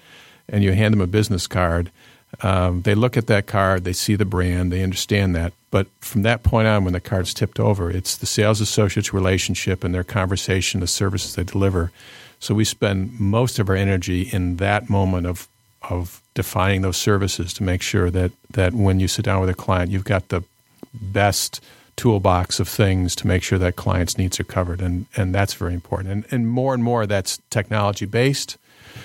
and 0.47 0.63
you 0.63 0.73
hand 0.73 0.91
them 0.93 1.01
a 1.01 1.07
business 1.07 1.45
card, 1.45 1.91
um, 2.41 2.81
they 2.81 2.95
look 2.95 3.15
at 3.15 3.27
that 3.27 3.45
card, 3.45 3.83
they 3.83 3.93
see 3.93 4.15
the 4.15 4.25
brand, 4.25 4.71
they 4.71 4.83
understand 4.83 5.35
that. 5.35 5.53
But 5.69 5.85
from 5.99 6.23
that 6.23 6.41
point 6.41 6.67
on, 6.67 6.83
when 6.83 6.93
the 6.93 6.99
card's 6.99 7.33
tipped 7.33 7.59
over, 7.59 7.91
it's 7.91 8.17
the 8.17 8.25
sales 8.25 8.59
associate's 8.59 9.13
relationship 9.13 9.83
and 9.83 9.93
their 9.93 10.03
conversation, 10.03 10.79
the 10.79 10.87
services 10.87 11.35
they 11.35 11.43
deliver. 11.43 11.91
So 12.39 12.55
we 12.55 12.65
spend 12.65 13.19
most 13.19 13.59
of 13.59 13.69
our 13.69 13.75
energy 13.75 14.23
in 14.31 14.57
that 14.57 14.89
moment 14.89 15.27
of 15.27 15.47
of 15.89 16.21
defining 16.33 16.81
those 16.81 16.97
services 16.97 17.53
to 17.53 17.63
make 17.63 17.81
sure 17.81 18.11
that 18.11 18.31
that 18.51 18.73
when 18.73 18.99
you 18.99 19.07
sit 19.07 19.25
down 19.25 19.41
with 19.41 19.49
a 19.49 19.53
client, 19.53 19.91
you've 19.91 20.03
got 20.03 20.27
the 20.29 20.41
best 20.93 21.61
toolbox 21.99 22.59
of 22.59 22.67
things 22.69 23.15
to 23.15 23.27
make 23.27 23.43
sure 23.43 23.59
that 23.59 23.75
clients' 23.75 24.17
needs 24.17 24.39
are 24.39 24.45
covered, 24.45 24.81
and 24.81 25.05
and 25.17 25.33
that's 25.35 25.53
very 25.53 25.73
important. 25.73 26.09
And 26.13 26.25
and 26.33 26.47
more 26.49 26.73
and 26.73 26.83
more 26.83 27.05
that's 27.07 27.39
technology 27.49 28.05
based. 28.05 28.57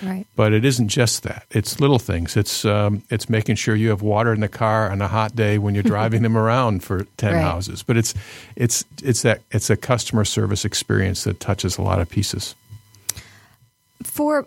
Right. 0.02 0.26
But 0.36 0.52
it 0.52 0.64
isn't 0.64 0.88
just 0.88 1.22
that. 1.22 1.44
It's 1.50 1.78
little 1.80 1.98
things. 1.98 2.36
It's 2.36 2.64
um, 2.64 3.02
it's 3.10 3.28
making 3.28 3.56
sure 3.56 3.74
you 3.76 3.90
have 3.90 4.02
water 4.02 4.32
in 4.32 4.40
the 4.40 4.48
car 4.48 4.90
on 4.90 5.00
a 5.02 5.08
hot 5.08 5.36
day 5.36 5.58
when 5.58 5.74
you're 5.74 5.82
driving 5.96 6.22
them 6.22 6.36
around 6.36 6.82
for 6.82 7.04
ten 7.16 7.34
Right. 7.34 7.42
houses. 7.42 7.82
But 7.82 7.96
it's 7.96 8.14
it's 8.56 8.84
it's 9.02 9.22
that 9.22 9.40
it's 9.50 9.70
a 9.70 9.76
customer 9.76 10.24
service 10.24 10.64
experience 10.64 11.24
that 11.24 11.38
touches 11.40 11.78
a 11.78 11.82
lot 11.82 12.00
of 12.00 12.08
pieces. 12.08 12.54
for 14.02 14.46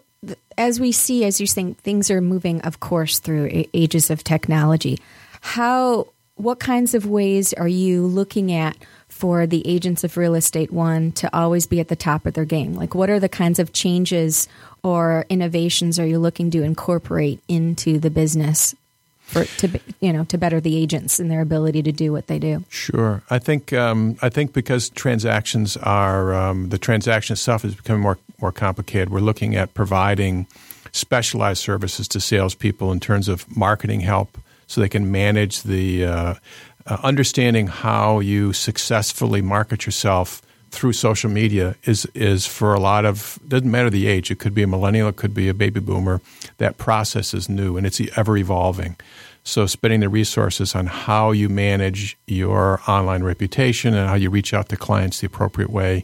as 0.57 0.79
we 0.79 0.91
see 0.91 1.23
as 1.25 1.39
you 1.39 1.47
think 1.47 1.77
things 1.81 2.09
are 2.11 2.21
moving 2.21 2.59
of 2.61 2.79
course 2.79 3.19
through 3.19 3.47
ages 3.73 4.09
of 4.09 4.23
technology 4.23 4.97
how 5.41 6.07
what 6.37 6.59
kinds 6.59 6.93
of 6.93 7.05
ways 7.05 7.53
are 7.53 7.67
you 7.67 8.05
looking 8.05 8.51
at 8.51 8.77
for 9.09 9.47
the 9.47 9.65
agents 9.67 10.03
of 10.03 10.15
real 10.17 10.35
estate 10.35 10.71
one 10.71 11.11
to 11.13 11.35
always 11.35 11.65
be 11.65 11.79
at 11.79 11.87
the 11.87 11.95
top 11.95 12.25
of 12.25 12.33
their 12.33 12.45
game 12.45 12.73
like 12.73 12.95
what 12.95 13.09
are 13.09 13.19
the 13.19 13.29
kinds 13.29 13.59
of 13.59 13.73
changes 13.73 14.47
or 14.83 15.25
innovations 15.29 15.99
are 15.99 16.07
you 16.07 16.19
looking 16.19 16.51
to 16.51 16.61
incorporate 16.63 17.41
into 17.47 17.99
the 17.99 18.09
business 18.09 18.75
for 19.19 19.43
to 19.43 19.79
you 19.99 20.13
know 20.13 20.23
to 20.25 20.37
better 20.37 20.61
the 20.61 20.77
agents 20.77 21.19
and 21.19 21.29
their 21.29 21.41
ability 21.41 21.83
to 21.83 21.91
do 21.91 22.11
what 22.11 22.27
they 22.27 22.39
do 22.39 22.63
Sure, 22.69 23.21
I 23.29 23.39
think 23.39 23.73
um, 23.73 24.17
I 24.21 24.29
think 24.29 24.53
because 24.53 24.89
transactions 24.89 25.75
are 25.77 26.33
um, 26.33 26.69
the 26.69 26.77
transaction 26.77 27.33
itself 27.33 27.65
is 27.65 27.75
becoming 27.75 28.01
more 28.01 28.17
more 28.39 28.51
complicated. 28.51 29.09
We're 29.09 29.19
looking 29.19 29.55
at 29.55 29.73
providing 29.73 30.47
specialized 30.91 31.61
services 31.61 32.07
to 32.09 32.19
salespeople 32.19 32.91
in 32.91 32.99
terms 32.99 33.27
of 33.27 33.55
marketing 33.55 34.01
help, 34.01 34.37
so 34.67 34.81
they 34.81 34.89
can 34.89 35.11
manage 35.11 35.63
the 35.63 36.05
uh, 36.05 36.33
uh, 36.85 36.97
understanding 37.03 37.67
how 37.67 38.19
you 38.19 38.53
successfully 38.53 39.41
market 39.41 39.85
yourself 39.85 40.41
through 40.69 40.93
social 40.93 41.29
media 41.29 41.75
is 41.83 42.05
is 42.13 42.45
for 42.45 42.73
a 42.73 42.79
lot 42.79 43.05
of 43.05 43.39
doesn't 43.47 43.71
matter 43.71 43.89
the 43.89 44.07
age. 44.07 44.29
It 44.29 44.39
could 44.39 44.53
be 44.53 44.63
a 44.63 44.67
millennial, 44.67 45.09
it 45.09 45.15
could 45.15 45.33
be 45.33 45.49
a 45.49 45.53
baby 45.53 45.79
boomer. 45.79 46.21
That 46.57 46.77
process 46.77 47.33
is 47.33 47.49
new 47.49 47.77
and 47.77 47.87
it's 47.87 48.01
ever 48.17 48.37
evolving. 48.37 48.97
So 49.43 49.65
spending 49.65 50.01
the 50.01 50.09
resources 50.09 50.75
on 50.75 50.87
how 50.87 51.31
you 51.31 51.47
manage 51.47 52.17
your 52.27 52.81
online 52.85 53.23
reputation 53.23 53.93
and 53.93 54.09
how 54.09 54.15
you 54.15 54.29
reach 54.29 54.53
out 54.53 54.67
to 54.69 54.77
clients 54.77 55.21
the 55.21 55.27
appropriate 55.27 55.69
way 55.69 56.03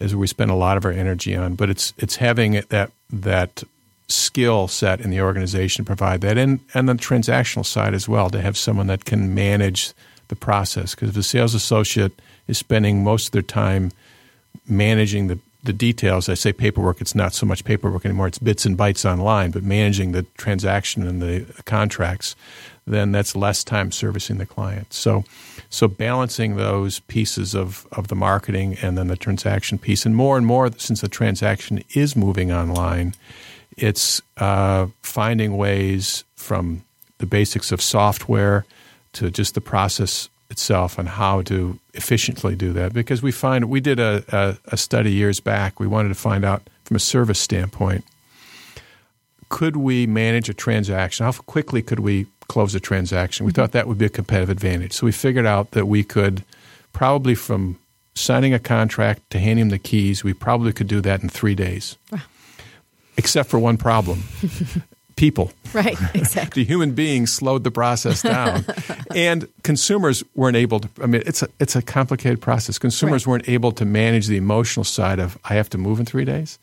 is 0.00 0.14
where 0.14 0.20
we 0.20 0.28
spend 0.28 0.52
a 0.52 0.54
lot 0.54 0.76
of 0.76 0.84
our 0.84 0.92
energy 0.92 1.34
on. 1.34 1.54
But 1.56 1.68
it's 1.68 1.92
it's 1.98 2.16
having 2.16 2.62
that 2.68 2.92
that 3.10 3.64
skill 4.08 4.68
set 4.68 5.00
in 5.00 5.10
the 5.10 5.20
organization 5.20 5.84
to 5.84 5.86
provide 5.86 6.20
that, 6.20 6.38
and 6.38 6.60
and 6.74 6.88
the 6.88 6.94
transactional 6.94 7.64
side 7.64 7.94
as 7.94 8.08
well 8.08 8.30
to 8.30 8.40
have 8.40 8.56
someone 8.56 8.86
that 8.86 9.04
can 9.04 9.34
manage 9.34 9.92
the 10.28 10.36
process. 10.36 10.94
Because 10.94 11.10
if 11.10 11.16
a 11.16 11.22
sales 11.22 11.54
associate 11.54 12.12
is 12.48 12.58
spending 12.58 13.02
most 13.02 13.26
of 13.26 13.32
their 13.32 13.42
time 13.42 13.92
managing 14.68 15.28
the 15.28 15.38
the 15.66 15.72
details, 15.72 16.28
I 16.28 16.34
say 16.34 16.52
paperwork. 16.52 17.00
It's 17.00 17.14
not 17.14 17.34
so 17.34 17.44
much 17.44 17.64
paperwork 17.64 18.06
anymore. 18.06 18.28
It's 18.28 18.38
bits 18.38 18.64
and 18.64 18.78
bytes 18.78 19.04
online, 19.04 19.50
but 19.50 19.62
managing 19.62 20.12
the 20.12 20.22
transaction 20.38 21.06
and 21.06 21.20
the 21.20 21.44
contracts, 21.64 22.34
then 22.86 23.12
that's 23.12 23.36
less 23.36 23.62
time 23.64 23.92
servicing 23.92 24.38
the 24.38 24.46
client. 24.46 24.92
So, 24.92 25.24
so 25.68 25.88
balancing 25.88 26.56
those 26.56 27.00
pieces 27.00 27.54
of, 27.54 27.86
of 27.92 28.08
the 28.08 28.14
marketing 28.14 28.78
and 28.80 28.96
then 28.96 29.08
the 29.08 29.16
transaction 29.16 29.78
piece, 29.78 30.06
and 30.06 30.16
more 30.16 30.38
and 30.38 30.46
more 30.46 30.70
since 30.78 31.00
the 31.00 31.08
transaction 31.08 31.82
is 31.94 32.16
moving 32.16 32.52
online, 32.52 33.14
it's 33.76 34.22
uh, 34.36 34.86
finding 35.02 35.56
ways 35.56 36.24
from 36.34 36.84
the 37.18 37.26
basics 37.26 37.72
of 37.72 37.80
software 37.80 38.64
to 39.12 39.30
just 39.30 39.54
the 39.54 39.60
process 39.60 40.28
itself 40.50 40.98
and 40.98 41.08
how 41.08 41.42
to 41.42 41.78
efficiently 41.94 42.54
do 42.54 42.72
that. 42.72 42.92
Because 42.92 43.22
we 43.22 43.32
find 43.32 43.64
we 43.66 43.80
did 43.80 43.98
a, 43.98 44.24
a, 44.28 44.56
a 44.72 44.76
study 44.76 45.12
years 45.12 45.40
back. 45.40 45.80
We 45.80 45.86
wanted 45.86 46.08
to 46.10 46.14
find 46.14 46.44
out 46.44 46.62
from 46.84 46.96
a 46.96 47.00
service 47.00 47.40
standpoint 47.40 48.04
could 49.48 49.76
we 49.76 50.06
manage 50.06 50.48
a 50.48 50.54
transaction? 50.54 51.24
How 51.24 51.32
quickly 51.32 51.82
could 51.82 52.00
we 52.00 52.26
close 52.48 52.74
a 52.74 52.80
transaction? 52.80 53.46
We 53.46 53.52
thought 53.52 53.72
that 53.72 53.86
would 53.86 53.98
be 53.98 54.06
a 54.06 54.10
competitive 54.10 54.50
advantage. 54.50 54.92
So 54.92 55.06
we 55.06 55.12
figured 55.12 55.46
out 55.46 55.72
that 55.72 55.86
we 55.86 56.02
could 56.02 56.44
probably 56.92 57.34
from 57.34 57.78
signing 58.14 58.54
a 58.54 58.58
contract 58.58 59.28
to 59.30 59.38
handing 59.38 59.66
him 59.66 59.68
the 59.68 59.78
keys, 59.78 60.24
we 60.24 60.32
probably 60.32 60.72
could 60.72 60.88
do 60.88 61.00
that 61.02 61.22
in 61.22 61.28
three 61.28 61.54
days. 61.54 61.96
Except 63.16 63.48
for 63.48 63.58
one 63.58 63.76
problem. 63.76 64.22
People. 65.16 65.50
right 65.72 65.96
exactly 66.14 66.62
The 66.64 66.68
human 66.68 66.92
beings 66.92 67.32
slowed 67.32 67.64
the 67.64 67.70
process 67.70 68.20
down. 68.20 68.66
and 69.14 69.48
consumers 69.62 70.22
weren't 70.34 70.56
able 70.58 70.80
to 70.80 70.88
I 71.02 71.06
mean 71.06 71.22
it's 71.24 71.42
a 71.42 71.48
it's 71.58 71.74
a 71.74 71.80
complicated 71.80 72.42
process. 72.42 72.78
Consumers 72.78 73.26
Right. 73.26 73.30
weren't 73.32 73.48
able 73.48 73.72
to 73.72 73.86
manage 73.86 74.26
the 74.26 74.36
emotional 74.36 74.84
side 74.84 75.18
of 75.18 75.38
I 75.48 75.54
have 75.54 75.70
to 75.70 75.78
move 75.78 76.00
in 76.00 76.04
3 76.06 76.26
days. 76.26 76.58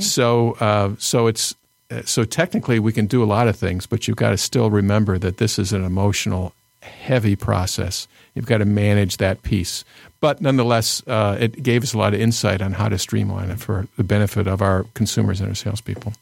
So 0.00 0.52
uh, 0.60 0.96
so 0.98 1.28
it's 1.28 1.54
uh, 1.90 2.02
so 2.04 2.24
technically 2.24 2.78
we 2.78 2.92
can 2.92 3.06
do 3.06 3.22
a 3.22 3.28
lot 3.36 3.48
of 3.48 3.56
things, 3.56 3.86
but 3.86 4.06
you've 4.06 4.18
got 4.18 4.30
to 4.32 4.36
still 4.36 4.68
remember 4.68 5.16
that 5.18 5.38
this 5.38 5.58
is 5.58 5.72
an 5.72 5.82
emotional 5.82 6.52
heavy 6.82 7.36
process. 7.36 8.06
You've 8.34 8.44
got 8.44 8.58
to 8.58 8.66
manage 8.66 9.16
that 9.16 9.42
piece. 9.42 9.82
But 10.20 10.40
nonetheless, 10.40 11.02
uh, 11.06 11.36
it 11.38 11.62
gave 11.62 11.82
us 11.82 11.94
a 11.94 11.98
lot 11.98 12.12
of 12.12 12.20
insight 12.20 12.60
on 12.60 12.72
how 12.72 12.88
to 12.88 12.98
streamline 12.98 13.50
it 13.50 13.60
for 13.60 13.86
the 13.96 14.04
benefit 14.04 14.46
of 14.46 14.60
our 14.60 14.84
consumers 14.94 15.40
and 15.40 15.48
our 15.48 15.54
salespeople. 15.54 16.12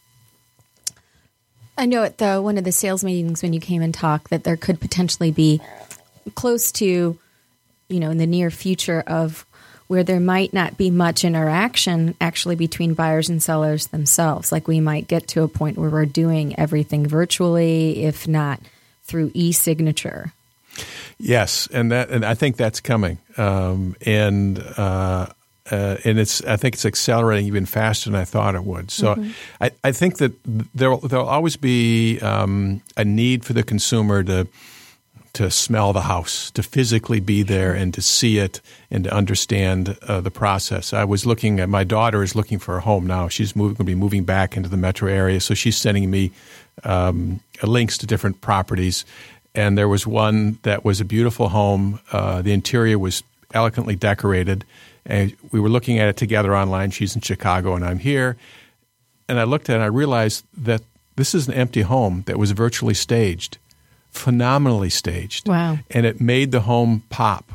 I 1.79 1.87
know 1.87 2.05
at 2.05 2.19
the 2.19 2.41
one 2.41 2.59
of 2.59 2.65
the 2.65 2.73
sales 2.73 3.05
meetings 3.05 3.43
when 3.43 3.53
you 3.53 3.61
came 3.61 3.83
and 3.83 3.93
talked 3.93 4.31
that 4.31 4.45
there 4.45 4.57
could 4.57 4.81
potentially 4.81 5.31
be 5.31 5.61
close 6.35 6.73
to, 6.73 7.19
you 7.89 8.01
know, 8.01 8.11
in 8.11 8.19
the 8.19 8.27
near 8.27 8.51
future 8.51 9.03
of 9.07 9.47
where 9.87 10.03
there 10.03 10.21
might 10.21 10.53
not 10.53 10.77
be 10.77 10.91
much 10.91 11.25
interaction 11.25 12.15
actually 12.21 12.57
between 12.57 12.95
buyers 12.95 13.29
and 13.29 13.43
sellers 13.43 13.89
themselves. 13.89 14.51
Like 14.51 14.67
we 14.67 14.81
might 14.81 15.07
get 15.07 15.29
to 15.29 15.43
a 15.43 15.49
point 15.49 15.79
where 15.79 15.91
we're 15.91 16.07
doing 16.07 16.59
everything 16.59 17.07
virtually, 17.07 18.05
if 18.05 18.27
not 18.27 18.61
through 19.05 19.31
e-signature. 19.35 20.33
Yes, 21.19 21.67
and 21.73 21.91
that 21.93 22.11
and 22.11 22.25
I 22.25 22.35
think 22.35 22.57
that's 22.57 22.81
coming, 22.81 23.19
um, 23.39 23.97
and 24.05 24.59
uh, 24.77 25.27
uh, 25.71 25.97
and 26.05 26.19
it's 26.19 26.45
I 26.45 26.57
think 26.57 26.75
it's 26.75 26.85
accelerating 26.85 27.47
even 27.47 27.65
faster 27.65 28.11
than 28.11 28.21
I 28.21 28.25
thought 28.25 28.55
it 28.55 28.65
would. 28.65 28.91
So 28.91 29.17
I, 29.61 29.71
I 29.83 29.93
think 29.93 30.19
that 30.19 30.33
there 30.45 30.95
there'll 30.97 31.27
always 31.27 31.57
be 31.57 32.21
um, 32.21 32.83
a 32.97 33.05
need 33.05 33.45
for 33.45 33.55
the 33.55 33.63
consumer 33.63 34.23
to 34.25 34.47
to 35.37 35.51
smell 35.51 35.93
the 35.93 36.03
house, 36.03 36.51
to 36.53 36.63
physically 36.63 37.21
be 37.21 37.43
there 37.43 37.75
and 37.75 37.93
to 37.93 38.01
see 38.01 38.39
it 38.39 38.63
and 38.91 39.05
to 39.05 39.15
understand 39.15 39.99
uh, 40.09 40.19
the 40.19 40.31
process. 40.31 40.95
I 40.95 41.05
was 41.05 41.27
looking 41.27 41.61
at 41.61 41.69
my 41.69 41.85
daughter 41.85 42.23
is 42.23 42.35
looking 42.35 42.59
for 42.59 42.79
a 42.79 42.81
home 42.81 43.07
now. 43.07 43.29
She's 43.29 43.55
moving, 43.55 43.75
going 43.75 43.85
to 43.87 43.93
be 43.93 43.95
moving 43.95 44.25
back 44.25 44.57
into 44.57 44.71
the 44.71 44.79
metro 44.79 45.11
area, 45.11 45.41
so 45.41 45.53
she's 45.53 45.77
sending 45.77 46.11
me 46.11 46.31
um, 46.85 47.41
links 47.63 47.99
to 47.99 48.07
different 48.07 48.41
properties. 48.41 49.05
And 49.57 49.77
there 49.77 49.89
was 49.89 50.07
one 50.07 50.59
that 50.63 50.85
was 50.85 51.01
a 51.01 51.05
beautiful 51.05 51.49
home. 51.49 51.99
Uh, 52.13 52.43
the 52.43 52.53
interior 52.53 52.99
was 52.99 53.25
elegantly 53.55 53.97
decorated, 53.97 54.65
and 55.05 55.35
we 55.51 55.59
were 55.59 55.71
looking 55.71 55.99
at 55.99 56.09
it 56.09 56.17
together 56.17 56.55
online. 56.55 56.91
She's 56.91 57.15
in 57.15 57.23
Chicago, 57.23 57.75
and 57.75 57.85
I'm 57.85 57.99
here. 57.99 58.37
And 59.29 59.41
I 59.41 59.45
looked 59.45 59.69
at 59.69 59.73
it 59.73 59.77
and 59.77 59.83
I 59.83 59.87
realized 59.87 60.45
that 60.57 60.83
this 61.17 61.35
is 61.35 61.49
an 61.49 61.55
empty 61.55 61.83
home 61.83 62.23
that 62.27 62.39
was 62.39 62.53
virtually 62.53 62.95
staged, 62.95 63.59
phenomenally 64.11 64.91
staged. 64.91 65.49
Wow. 65.49 65.79
And 65.91 66.07
it 66.07 66.21
made 66.21 66.53
the 66.53 66.61
home 66.61 67.03
pop. 67.09 67.51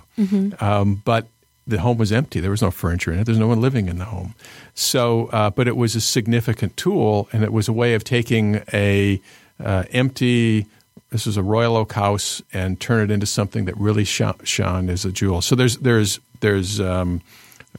Um, 0.61 1.01
but 1.05 1.27
the 1.67 1.79
home 1.79 1.97
was 1.97 2.11
empty. 2.11 2.39
There 2.39 2.51
was 2.51 2.61
no 2.61 2.71
furniture 2.71 3.13
in 3.13 3.19
it. 3.19 3.25
There's 3.25 3.37
no 3.37 3.47
one 3.47 3.61
living 3.61 3.87
in 3.87 3.99
the 3.99 4.05
home. 4.05 4.35
So, 4.73 5.27
uh, 5.27 5.51
but 5.51 5.67
it 5.67 5.77
was 5.77 5.95
a 5.95 6.01
significant 6.01 6.75
tool, 6.75 7.29
and 7.31 7.43
it 7.43 7.53
was 7.53 7.67
a 7.67 7.73
way 7.73 7.93
of 7.93 8.03
taking 8.03 8.63
a 8.73 9.21
uh, 9.63 9.83
empty. 9.91 10.65
This 11.11 11.27
is 11.27 11.35
a 11.35 11.43
Royal 11.43 11.75
Oak 11.75 11.91
house, 11.91 12.41
and 12.53 12.79
turn 12.79 13.03
it 13.03 13.13
into 13.13 13.25
something 13.25 13.65
that 13.65 13.77
really 13.77 14.05
shone 14.05 14.89
as 14.89 15.05
a 15.05 15.11
jewel. 15.11 15.41
So 15.41 15.55
there's 15.55 15.77
there's 15.77 16.19
there's 16.39 16.79
um, 16.79 17.21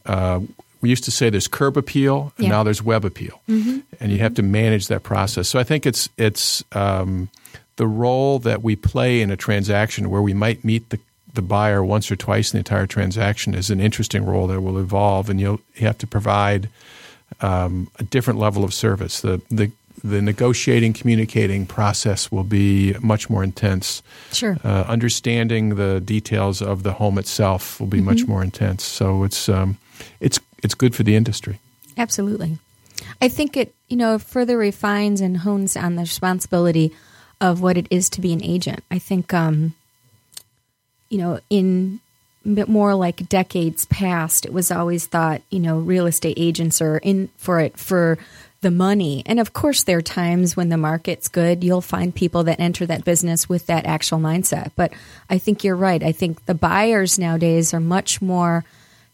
uh, 0.05 0.41
we 0.83 0.91
used 0.91 1.05
to 1.05 1.11
say 1.11 1.31
there's 1.31 1.49
curb 1.49 1.77
appeal, 1.79 2.33
and 2.37 2.47
yeah. 2.47 2.53
now 2.53 2.63
there's 2.63 2.83
web 2.83 3.05
appeal, 3.05 3.41
mm-hmm. 3.49 3.79
and 4.01 4.13
you 4.13 4.19
have 4.19 4.35
to 4.35 4.43
manage 4.43 4.89
that 4.89 5.03
process. 5.03 5.49
So 5.49 5.59
I 5.59 5.65
think 5.65 5.87
it's 5.87 6.11
it's 6.19 6.63
um, 6.73 7.31
the 7.77 7.87
role 7.87 8.39
that 8.41 8.63
we 8.63 8.77
play 8.77 9.23
in 9.23 9.31
a 9.31 9.37
transaction 9.37 10.11
where 10.11 10.23
we 10.23 10.35
might 10.35 10.65
meet 10.65 10.91
the 10.91 10.99
the 11.35 11.43
buyer 11.43 11.83
once 11.83 12.11
or 12.11 12.17
twice 12.17 12.53
in 12.53 12.59
the 12.59 12.61
entire 12.61 12.87
transaction 12.87 13.55
is 13.55 13.71
an 13.71 13.81
interesting 13.81 14.27
role 14.27 14.47
that 14.49 14.61
will 14.61 14.79
evolve, 14.79 15.31
and 15.31 15.41
you'll 15.41 15.61
you 15.77 15.87
have 15.87 15.99
to 15.99 16.07
provide 16.07 16.69
um, 17.41 17.91
a 17.99 18.03
different 18.05 18.39
level 18.39 18.65
of 18.65 18.75
service. 18.75 19.21
The 19.21 19.41
the 19.51 19.71
the 20.03 20.21
negotiating, 20.21 20.93
communicating 20.93 21.67
process 21.67 22.31
will 22.31 22.45
be 22.45 22.95
much 23.01 23.31
more 23.31 23.43
intense. 23.43 24.03
Sure. 24.33 24.57
Uh, 24.65 24.85
understanding 24.89 25.77
the 25.77 26.01
details 26.01 26.61
of 26.61 26.83
the 26.83 26.95
home 26.95 27.19
itself 27.19 27.81
will 27.81 27.87
be 27.87 27.99
mm-hmm. 27.99 28.07
much 28.07 28.27
more 28.27 28.43
intense. 28.43 28.85
So 28.85 29.25
it's 29.25 29.49
um, 29.49 29.79
it's 30.21 30.41
it's 30.63 30.75
good 30.75 30.95
for 30.95 31.03
the 31.03 31.17
industry. 31.17 31.59
Absolutely. 31.97 32.59
I 33.21 33.29
think 33.29 33.57
it 33.57 33.75
you 33.89 33.97
know 33.97 34.19
further 34.19 34.57
refines 34.57 35.21
and 35.21 35.39
hones 35.39 35.77
on 35.77 35.97
the 35.97 36.03
responsibility 36.03 36.93
of 37.41 37.61
what 37.61 37.77
it 37.77 37.87
is 37.91 38.09
to 38.11 38.21
be 38.21 38.33
an 38.33 38.43
agent. 38.43 38.83
I 38.91 38.99
think 38.99 39.33
um, 39.35 39.75
you 41.13 41.19
know, 41.19 41.41
in 41.51 42.01
bit 42.43 42.69
more 42.69 42.95
like 42.95 43.29
decades 43.29 43.85
past, 43.87 44.47
it 44.47 44.53
was 44.53 44.73
always 44.73 45.07
thought, 45.07 45.43
you 45.51 45.61
know, 45.61 45.79
real 45.79 46.07
estate 46.07 46.39
agents 46.39 46.81
are 46.81 46.97
in 46.99 47.29
for 47.37 47.61
it 47.61 47.77
for 47.77 48.19
the 48.63 48.71
money. 48.71 49.23
And 49.27 49.39
of 49.39 49.53
course, 49.53 49.83
there 49.83 49.99
are 49.99 50.03
times 50.03 50.57
when 50.57 50.71
the 50.71 50.77
market's 50.77 51.29
good, 51.29 51.63
you'll 51.63 51.81
find 51.81 52.15
people 52.15 52.45
that 52.45 52.61
enter 52.61 52.87
that 52.87 53.05
business 53.05 53.49
with 53.49 53.67
that 53.67 53.85
actual 53.87 54.19
mindset. 54.19 54.71
But 54.75 54.93
I 55.29 55.39
think 55.39 55.63
you're 55.63 55.77
right. 55.77 56.03
I 56.03 56.13
think 56.13 56.47
the 56.47 56.55
buyers 56.55 57.19
nowadays 57.19 57.75
are 57.75 57.81
much 57.81 58.23
more 58.23 58.65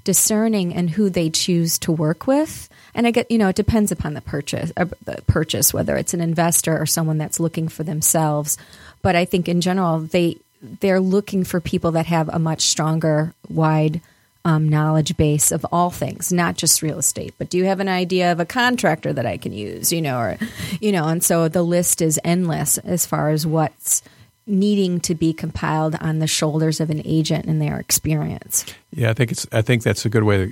discerning 0.04 0.72
in 0.72 0.88
who 0.88 1.10
they 1.10 1.28
choose 1.28 1.78
to 1.80 1.92
work 1.92 2.26
with. 2.26 2.68
And 2.94 3.06
I 3.06 3.10
get, 3.10 3.30
you 3.30 3.38
know, 3.38 3.48
it 3.48 3.56
depends 3.56 3.92
upon 3.92 4.14
the 4.14 4.20
purchase, 4.20 4.72
uh, 4.76 4.86
the 5.04 5.20
purchase, 5.26 5.74
whether 5.74 5.96
it's 5.96 6.14
an 6.14 6.20
investor 6.20 6.78
or 6.78 6.86
someone 6.86 7.18
that's 7.18 7.40
looking 7.40 7.68
for 7.68 7.82
themselves. 7.82 8.56
But 9.02 9.16
I 9.16 9.24
think 9.24 9.48
in 9.48 9.60
general, 9.60 10.00
they 10.00 10.38
they're 10.80 11.00
looking 11.00 11.44
for 11.44 11.60
people 11.60 11.92
that 11.92 12.06
have 12.06 12.28
a 12.28 12.38
much 12.38 12.62
stronger, 12.62 13.32
wide 13.48 14.00
um, 14.48 14.66
knowledge 14.66 15.14
base 15.18 15.52
of 15.52 15.66
all 15.70 15.90
things, 15.90 16.32
not 16.32 16.56
just 16.56 16.80
real 16.80 16.98
estate. 16.98 17.34
But 17.36 17.50
do 17.50 17.58
you 17.58 17.66
have 17.66 17.80
an 17.80 17.88
idea 17.88 18.32
of 18.32 18.40
a 18.40 18.46
contractor 18.46 19.12
that 19.12 19.26
I 19.26 19.36
can 19.36 19.52
use? 19.52 19.92
You 19.92 20.00
know, 20.00 20.18
or 20.18 20.38
you 20.80 20.90
know, 20.90 21.06
and 21.06 21.22
so 21.22 21.48
the 21.48 21.62
list 21.62 22.00
is 22.00 22.18
endless 22.24 22.78
as 22.78 23.04
far 23.04 23.28
as 23.28 23.46
what's 23.46 24.02
needing 24.46 25.00
to 25.00 25.14
be 25.14 25.34
compiled 25.34 25.94
on 26.00 26.20
the 26.20 26.26
shoulders 26.26 26.80
of 26.80 26.88
an 26.88 27.02
agent 27.04 27.44
and 27.44 27.60
their 27.60 27.78
experience. 27.78 28.64
Yeah, 28.90 29.10
I 29.10 29.12
think 29.12 29.32
it's. 29.32 29.46
I 29.52 29.60
think 29.60 29.82
that's 29.82 30.06
a 30.06 30.08
good 30.08 30.24
way 30.24 30.50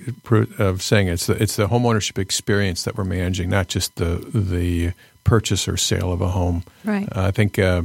of 0.59 0.83
saying 0.83 1.09
it. 1.09 1.13
It's 1.13 1.27
the, 1.27 1.43
it's 1.43 1.57
the 1.57 1.69
homeownership 1.69 2.19
experience 2.19 2.85
that 2.85 2.99
we're 2.99 3.05
managing, 3.05 3.49
not 3.49 3.69
just 3.69 3.97
the 3.97 4.17
the 4.35 4.93
purchase 5.25 5.67
or 5.67 5.79
sale 5.79 6.13
of 6.13 6.21
a 6.21 6.29
home. 6.29 6.65
Right. 6.85 7.09
Uh, 7.17 7.23
I 7.23 7.31
think. 7.31 7.59
Uh, 7.59 7.83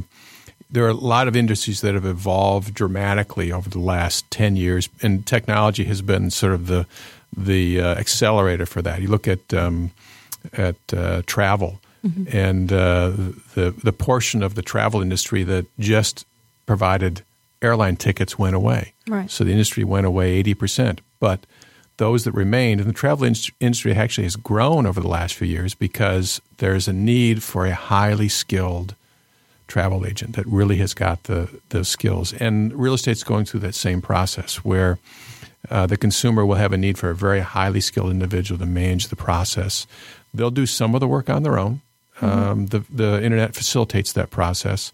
there 0.72 0.86
are 0.86 0.88
a 0.88 0.94
lot 0.94 1.28
of 1.28 1.36
industries 1.36 1.82
that 1.82 1.94
have 1.94 2.06
evolved 2.06 2.72
dramatically 2.72 3.52
over 3.52 3.68
the 3.68 3.78
last 3.78 4.28
10 4.30 4.56
years, 4.56 4.88
and 5.02 5.26
technology 5.26 5.84
has 5.84 6.02
been 6.02 6.30
sort 6.30 6.54
of 6.54 6.66
the 6.66 6.86
the 7.34 7.80
uh, 7.80 7.94
accelerator 7.94 8.66
for 8.66 8.82
that. 8.82 9.00
You 9.00 9.08
look 9.08 9.28
at 9.28 9.54
um, 9.54 9.92
at 10.54 10.76
uh, 10.94 11.22
travel, 11.26 11.80
mm-hmm. 12.04 12.36
and 12.36 12.72
uh, 12.72 13.10
the 13.54 13.74
the 13.82 13.92
portion 13.92 14.42
of 14.42 14.54
the 14.54 14.62
travel 14.62 15.00
industry 15.00 15.42
that 15.44 15.66
just 15.78 16.26
provided 16.66 17.22
airline 17.60 17.96
tickets 17.96 18.38
went 18.38 18.56
away. 18.56 18.92
Right. 19.06 19.30
So 19.30 19.44
the 19.44 19.52
industry 19.52 19.84
went 19.84 20.06
away 20.06 20.32
eighty 20.32 20.54
percent, 20.54 21.00
but 21.20 21.40
those 21.98 22.24
that 22.24 22.32
remained, 22.32 22.80
and 22.80 22.88
the 22.88 22.94
travel 22.94 23.24
industry 23.60 23.92
actually 23.92 24.24
has 24.24 24.36
grown 24.36 24.86
over 24.86 25.00
the 25.00 25.08
last 25.08 25.34
few 25.34 25.46
years 25.46 25.74
because 25.74 26.40
there's 26.58 26.88
a 26.88 26.92
need 26.92 27.42
for 27.42 27.66
a 27.66 27.74
highly 27.74 28.28
skilled 28.28 28.94
travel 29.72 30.04
agent 30.04 30.36
that 30.36 30.46
really 30.46 30.76
has 30.76 30.92
got 30.92 31.22
the, 31.24 31.48
the 31.70 31.82
skills. 31.82 32.34
And 32.34 32.74
real 32.74 32.92
estate's 32.92 33.24
going 33.24 33.46
through 33.46 33.60
that 33.60 33.74
same 33.74 34.02
process 34.02 34.56
where 34.56 34.98
uh, 35.70 35.86
the 35.86 35.96
consumer 35.96 36.44
will 36.44 36.56
have 36.56 36.74
a 36.74 36.76
need 36.76 36.98
for 36.98 37.08
a 37.08 37.14
very 37.14 37.40
highly 37.40 37.80
skilled 37.80 38.10
individual 38.10 38.58
to 38.58 38.66
manage 38.66 39.08
the 39.08 39.16
process. 39.16 39.86
They'll 40.34 40.50
do 40.50 40.66
some 40.66 40.94
of 40.94 41.00
the 41.00 41.08
work 41.08 41.30
on 41.30 41.42
their 41.42 41.58
own. 41.58 41.80
Mm-hmm. 42.20 42.50
Um, 42.50 42.66
the, 42.66 42.84
the 42.90 43.22
internet 43.22 43.54
facilitates 43.54 44.12
that 44.12 44.28
process, 44.30 44.92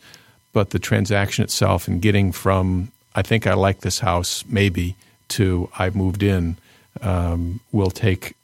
but 0.53 0.71
the 0.71 0.79
transaction 0.79 1.43
itself 1.43 1.89
and 1.89 2.01
getting 2.01 2.31
from, 2.33 2.93
I 3.17 3.23
think 3.23 3.47
I 3.47 3.55
like 3.55 3.81
this 3.81 3.99
house, 3.99 4.45
maybe, 4.49 4.95
to 5.29 5.69
I've 5.77 5.97
moved 5.97 6.23
in 6.23 6.57
um, 7.03 7.61
will 7.73 7.91
take 7.91 8.35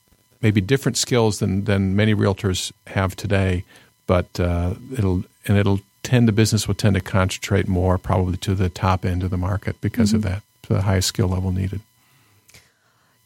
maybe 0.43 0.61
different 0.61 0.97
skills 0.99 1.39
than, 1.39 1.65
than 1.65 1.95
many 1.95 2.15
realtors 2.15 2.73
have 2.89 3.15
today, 3.15 3.65
but 4.07 4.29
uh, 4.41 4.75
it'll 4.99 5.23
and 5.47 5.57
it'll 5.57 5.81
tend 6.05 6.29
the 6.29 6.33
business 6.33 6.69
will 6.69 6.75
tend 6.75 6.95
to 6.95 7.01
concentrate 7.01 7.67
more 7.67 7.99
probably 7.99 8.37
to 8.39 8.55
the 8.55 8.69
top 8.69 9.05
end 9.05 9.25
of 9.25 9.31
the 9.31 9.37
market 9.37 9.81
because 9.81 10.11
mm-hmm. 10.11 10.17
of 10.17 10.23
that, 10.23 10.43
to 10.63 10.75
the 10.75 10.83
highest 10.83 11.09
skill 11.09 11.29
level 11.29 11.51
needed. 11.51 11.81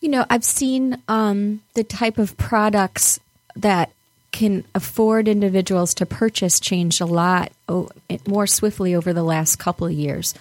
You 0.01 0.09
know, 0.09 0.25
I've 0.31 0.45
seen 0.45 1.03
um, 1.09 1.61
the 1.75 1.85
type 1.85 2.19
of 2.19 2.37
products 2.37 3.19
that 3.57 3.91
can 4.31 4.65
afford 4.75 5.27
individuals 5.27 5.95
to 5.95 6.07
purchase 6.07 6.61
change 6.61 7.01
a 7.01 7.07
lot 7.07 7.51
oh, 7.69 7.89
more 8.27 8.47
swiftly 8.47 8.95
over 8.95 9.13
the 9.13 9.23
last 9.23 9.57
couple 9.57 9.87
of 9.87 9.93
years. 9.93 10.35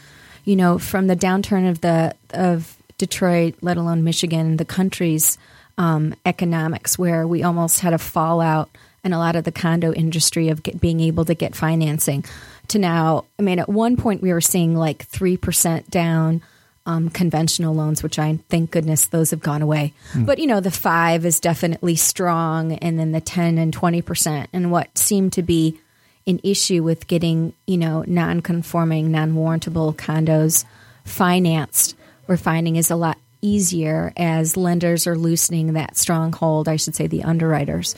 You 0.46 0.56
know, 0.56 0.78
from 0.78 1.08
the 1.08 1.16
downturn 1.16 1.70
of 1.70 1.82
the 1.82 2.14
of 2.32 2.78
Detroit, 2.98 3.56
let 3.62 3.78
alone 3.78 4.04
Michigan, 4.04 4.58
the 4.58 4.66
country's 4.66 5.38
um, 5.78 6.16
economics, 6.26 6.98
where 6.98 7.28
we 7.28 7.44
almost 7.44 7.80
had 7.80 7.94
a 7.94 7.98
fallout 7.98 8.70
and 9.08 9.14
a 9.14 9.18
lot 9.18 9.38
of 9.38 9.46
the 9.46 9.54
condo 9.54 9.94
industry 9.94 10.50
of 10.50 10.62
get, 10.62 10.82
being 10.82 11.00
able 11.00 11.24
to 11.24 11.34
get 11.34 11.56
financing 11.56 12.26
to 12.68 12.78
now. 12.78 13.24
I 13.40 13.42
mean, 13.42 13.58
at 13.58 13.70
one 13.70 13.96
point 13.96 14.22
we 14.22 14.34
were 14.34 14.42
seeing 14.42 14.76
like 14.76 15.10
3% 15.10 15.90
down 15.90 16.42
um, 16.86 17.10
conventional 17.10 17.74
loans, 17.74 18.04
which 18.04 18.20
I 18.20 18.38
thank 18.50 18.72
goodness 18.72 19.06
those 19.06 19.32
have 19.32 19.40
gone 19.40 19.62
away. 19.62 19.94
Mm. 20.12 20.26
But, 20.26 20.40
you 20.40 20.48
know, 20.48 20.60
the 20.60 20.72
five 20.72 21.26
is 21.26 21.40
definitely 21.40 21.96
strong, 21.96 22.74
and 22.74 23.00
then 23.00 23.14
the 23.14 23.22
10 23.22 23.58
and 23.58 23.76
20%. 23.76 24.48
And 24.52 24.72
what 24.72 24.98
seemed 24.98 25.32
to 25.34 25.42
be 25.42 25.80
an 26.26 26.42
issue 26.44 26.84
with 26.84 27.08
getting, 27.08 27.54
you 27.66 27.78
know, 27.78 28.04
non 28.06 28.42
conforming, 28.42 29.10
non 29.10 29.36
warrantable 29.36 29.96
condos 29.96 30.66
financed, 31.06 31.96
we're 32.28 32.36
finding 32.36 32.76
is 32.76 32.92
a 32.92 32.98
lot 32.98 33.18
easier 33.42 34.12
as 34.18 34.58
lenders 34.58 35.08
are 35.08 35.18
loosening 35.18 35.74
that 35.74 35.96
stronghold, 35.96 36.68
I 36.68 36.76
should 36.76 36.96
say, 36.96 37.08
the 37.08 37.24
underwriters 37.24 37.96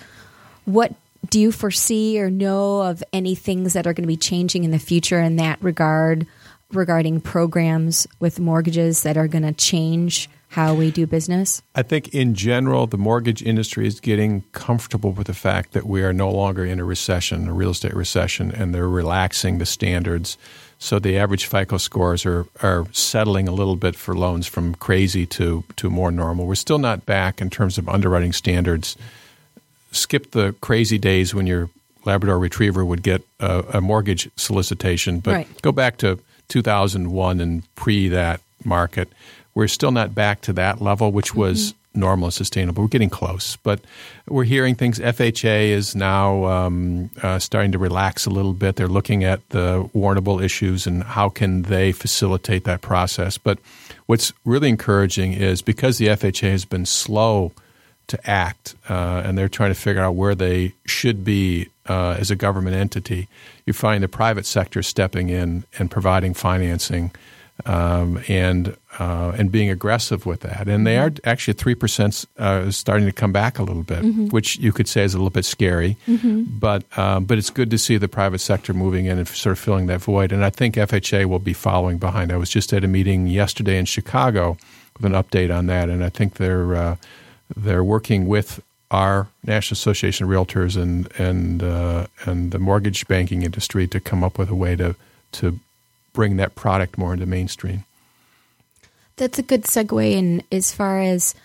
what 0.73 0.93
do 1.29 1.39
you 1.39 1.51
foresee 1.51 2.19
or 2.19 2.29
know 2.29 2.81
of 2.81 3.03
any 3.11 3.35
things 3.35 3.73
that 3.73 3.85
are 3.85 3.93
going 3.93 4.03
to 4.03 4.07
be 4.07 4.17
changing 4.17 4.63
in 4.63 4.71
the 4.71 4.79
future 4.79 5.19
in 5.19 5.35
that 5.35 5.61
regard 5.61 6.25
regarding 6.71 7.19
programs 7.19 8.07
with 8.19 8.39
mortgages 8.39 9.03
that 9.03 9.17
are 9.17 9.27
going 9.27 9.43
to 9.43 9.51
change 9.51 10.29
how 10.49 10.73
we 10.73 10.91
do 10.91 11.05
business? 11.05 11.61
I 11.75 11.83
think 11.83 12.09
in 12.09 12.33
general, 12.33 12.87
the 12.87 12.97
mortgage 12.97 13.43
industry 13.43 13.85
is 13.85 13.99
getting 13.99 14.43
comfortable 14.51 15.11
with 15.11 15.27
the 15.27 15.33
fact 15.33 15.73
that 15.73 15.85
we 15.85 16.03
are 16.03 16.13
no 16.13 16.31
longer 16.31 16.65
in 16.65 16.79
a 16.79 16.83
recession, 16.83 17.47
a 17.47 17.53
real 17.53 17.71
estate 17.71 17.93
recession, 17.93 18.51
and 18.51 18.73
they're 18.73 18.89
relaxing 18.89 19.57
the 19.57 19.65
standards. 19.65 20.37
So 20.79 20.97
the 20.97 21.17
average 21.17 21.45
FICO 21.45 21.77
scores 21.77 22.25
are, 22.25 22.45
are 22.63 22.85
settling 22.91 23.47
a 23.47 23.51
little 23.51 23.75
bit 23.75 23.95
for 23.95 24.15
loans 24.15 24.47
from 24.47 24.75
crazy 24.75 25.25
to, 25.27 25.63
to 25.75 25.89
more 25.89 26.11
normal. 26.11 26.47
We're 26.47 26.55
still 26.55 26.79
not 26.79 27.05
back 27.05 27.41
in 27.41 27.49
terms 27.49 27.77
of 27.77 27.89
underwriting 27.89 28.33
standards 28.33 28.95
skip 29.91 30.31
the 30.31 30.53
crazy 30.61 30.97
days 30.97 31.33
when 31.33 31.47
your 31.47 31.69
Labrador 32.05 32.39
Retriever 32.39 32.85
would 32.85 33.03
get 33.03 33.23
a, 33.39 33.63
a 33.73 33.81
mortgage 33.81 34.29
solicitation, 34.35 35.19
but 35.19 35.33
right. 35.33 35.61
go 35.61 35.71
back 35.71 35.97
to 35.97 36.19
2001 36.47 37.41
and 37.41 37.75
pre 37.75 38.09
that 38.09 38.41
market. 38.63 39.09
We're 39.53 39.67
still 39.67 39.91
not 39.91 40.15
back 40.15 40.41
to 40.41 40.53
that 40.53 40.81
level, 40.81 41.11
which 41.11 41.35
was 41.35 41.73
mm-hmm. 41.73 41.99
normal 41.99 42.25
and 42.27 42.33
sustainable. 42.33 42.83
We're 42.83 42.89
getting 42.89 43.09
close, 43.09 43.57
but 43.57 43.81
we're 44.27 44.45
hearing 44.45 44.75
things. 44.75 44.99
FHA 44.99 45.69
is 45.69 45.95
now 45.95 46.45
um, 46.45 47.09
uh, 47.21 47.39
starting 47.39 47.71
to 47.73 47.77
relax 47.77 48.25
a 48.25 48.29
little 48.29 48.53
bit. 48.53 48.75
They're 48.75 48.87
looking 48.87 49.23
at 49.23 49.47
the 49.49 49.89
warrantable 49.93 50.41
issues 50.41 50.87
and 50.87 51.03
how 51.03 51.29
can 51.29 51.63
they 51.63 51.91
facilitate 51.91 52.63
that 52.63 52.81
process. 52.81 53.37
But 53.37 53.59
what's 54.05 54.31
really 54.45 54.69
encouraging 54.69 55.33
is 55.33 55.61
because 55.61 55.97
the 55.97 56.07
FHA 56.07 56.51
has 56.51 56.65
been 56.65 56.85
slow– 56.85 57.51
to 58.09 58.29
act, 58.29 58.75
uh, 58.89 59.23
and 59.25 59.37
they're 59.37 59.49
trying 59.49 59.71
to 59.71 59.79
figure 59.79 60.01
out 60.01 60.15
where 60.15 60.35
they 60.35 60.73
should 60.85 61.23
be 61.23 61.69
uh, 61.87 62.15
as 62.19 62.29
a 62.29 62.35
government 62.35 62.75
entity. 62.75 63.27
You 63.65 63.73
find 63.73 64.03
the 64.03 64.07
private 64.07 64.45
sector 64.45 64.83
stepping 64.83 65.29
in 65.29 65.63
and 65.77 65.89
providing 65.89 66.33
financing 66.33 67.11
um, 67.65 68.21
and 68.27 68.75
uh, 68.99 69.33
and 69.37 69.51
being 69.51 69.69
aggressive 69.69 70.25
with 70.25 70.41
that. 70.41 70.67
And 70.67 70.85
they 70.87 70.97
are 70.97 71.11
actually 71.23 71.53
three 71.55 71.75
percent 71.75 72.25
uh, 72.37 72.71
starting 72.71 73.05
to 73.05 73.11
come 73.11 73.31
back 73.31 73.59
a 73.59 73.63
little 73.63 73.83
bit, 73.83 74.03
which 74.31 74.57
you 74.57 74.71
could 74.71 74.87
say 74.87 75.03
is 75.03 75.13
a 75.13 75.17
little 75.17 75.29
bit 75.29 75.45
scary. 75.45 75.97
But 76.59 76.83
um, 76.97 77.25
but 77.25 77.37
it's 77.37 77.49
good 77.49 77.69
to 77.71 77.77
see 77.77 77.97
the 77.97 78.07
private 78.07 78.39
sector 78.39 78.73
moving 78.73 79.05
in 79.05 79.17
and 79.17 79.27
sort 79.27 79.51
of 79.51 79.59
filling 79.59 79.87
that 79.87 80.01
void. 80.01 80.31
And 80.31 80.43
I 80.45 80.49
think 80.49 80.75
FHA 80.75 81.25
will 81.25 81.39
be 81.39 81.53
following 81.53 81.97
behind. 81.97 82.31
I 82.31 82.37
was 82.37 82.49
just 82.49 82.73
at 82.73 82.83
a 82.83 82.87
meeting 82.87 83.27
yesterday 83.27 83.77
in 83.77 83.85
Chicago 83.85 84.57
with 84.95 85.05
an 85.05 85.13
update 85.13 85.55
on 85.55 85.67
that, 85.67 85.89
and 85.89 86.03
I 86.03 86.09
think 86.09 86.35
they're 86.35 86.75
uh, 86.75 86.95
they're 87.55 87.83
working 87.83 88.27
with 88.27 88.61
our 88.91 89.27
National 89.45 89.75
Association 89.75 90.25
of 90.25 90.31
Realtors 90.31 90.75
and 90.81 91.09
and 91.19 91.61
uh, 91.63 92.07
and 92.25 92.51
the 92.51 92.59
mortgage 92.59 93.07
banking 93.07 93.43
industry 93.43 93.87
to 93.87 93.99
come 93.99 94.23
up 94.23 94.37
with 94.37 94.49
a 94.49 94.55
way 94.55 94.75
to 94.75 94.95
to 95.33 95.59
bring 96.13 96.37
that 96.37 96.55
product 96.55 96.97
more 96.97 97.13
into 97.13 97.25
mainstream. 97.25 97.83
That's 99.17 99.37
a 99.37 99.43
good 99.43 99.63
segue 99.63 100.17
And 100.17 100.43
as 100.51 100.71
far 100.71 101.01
as 101.01 101.35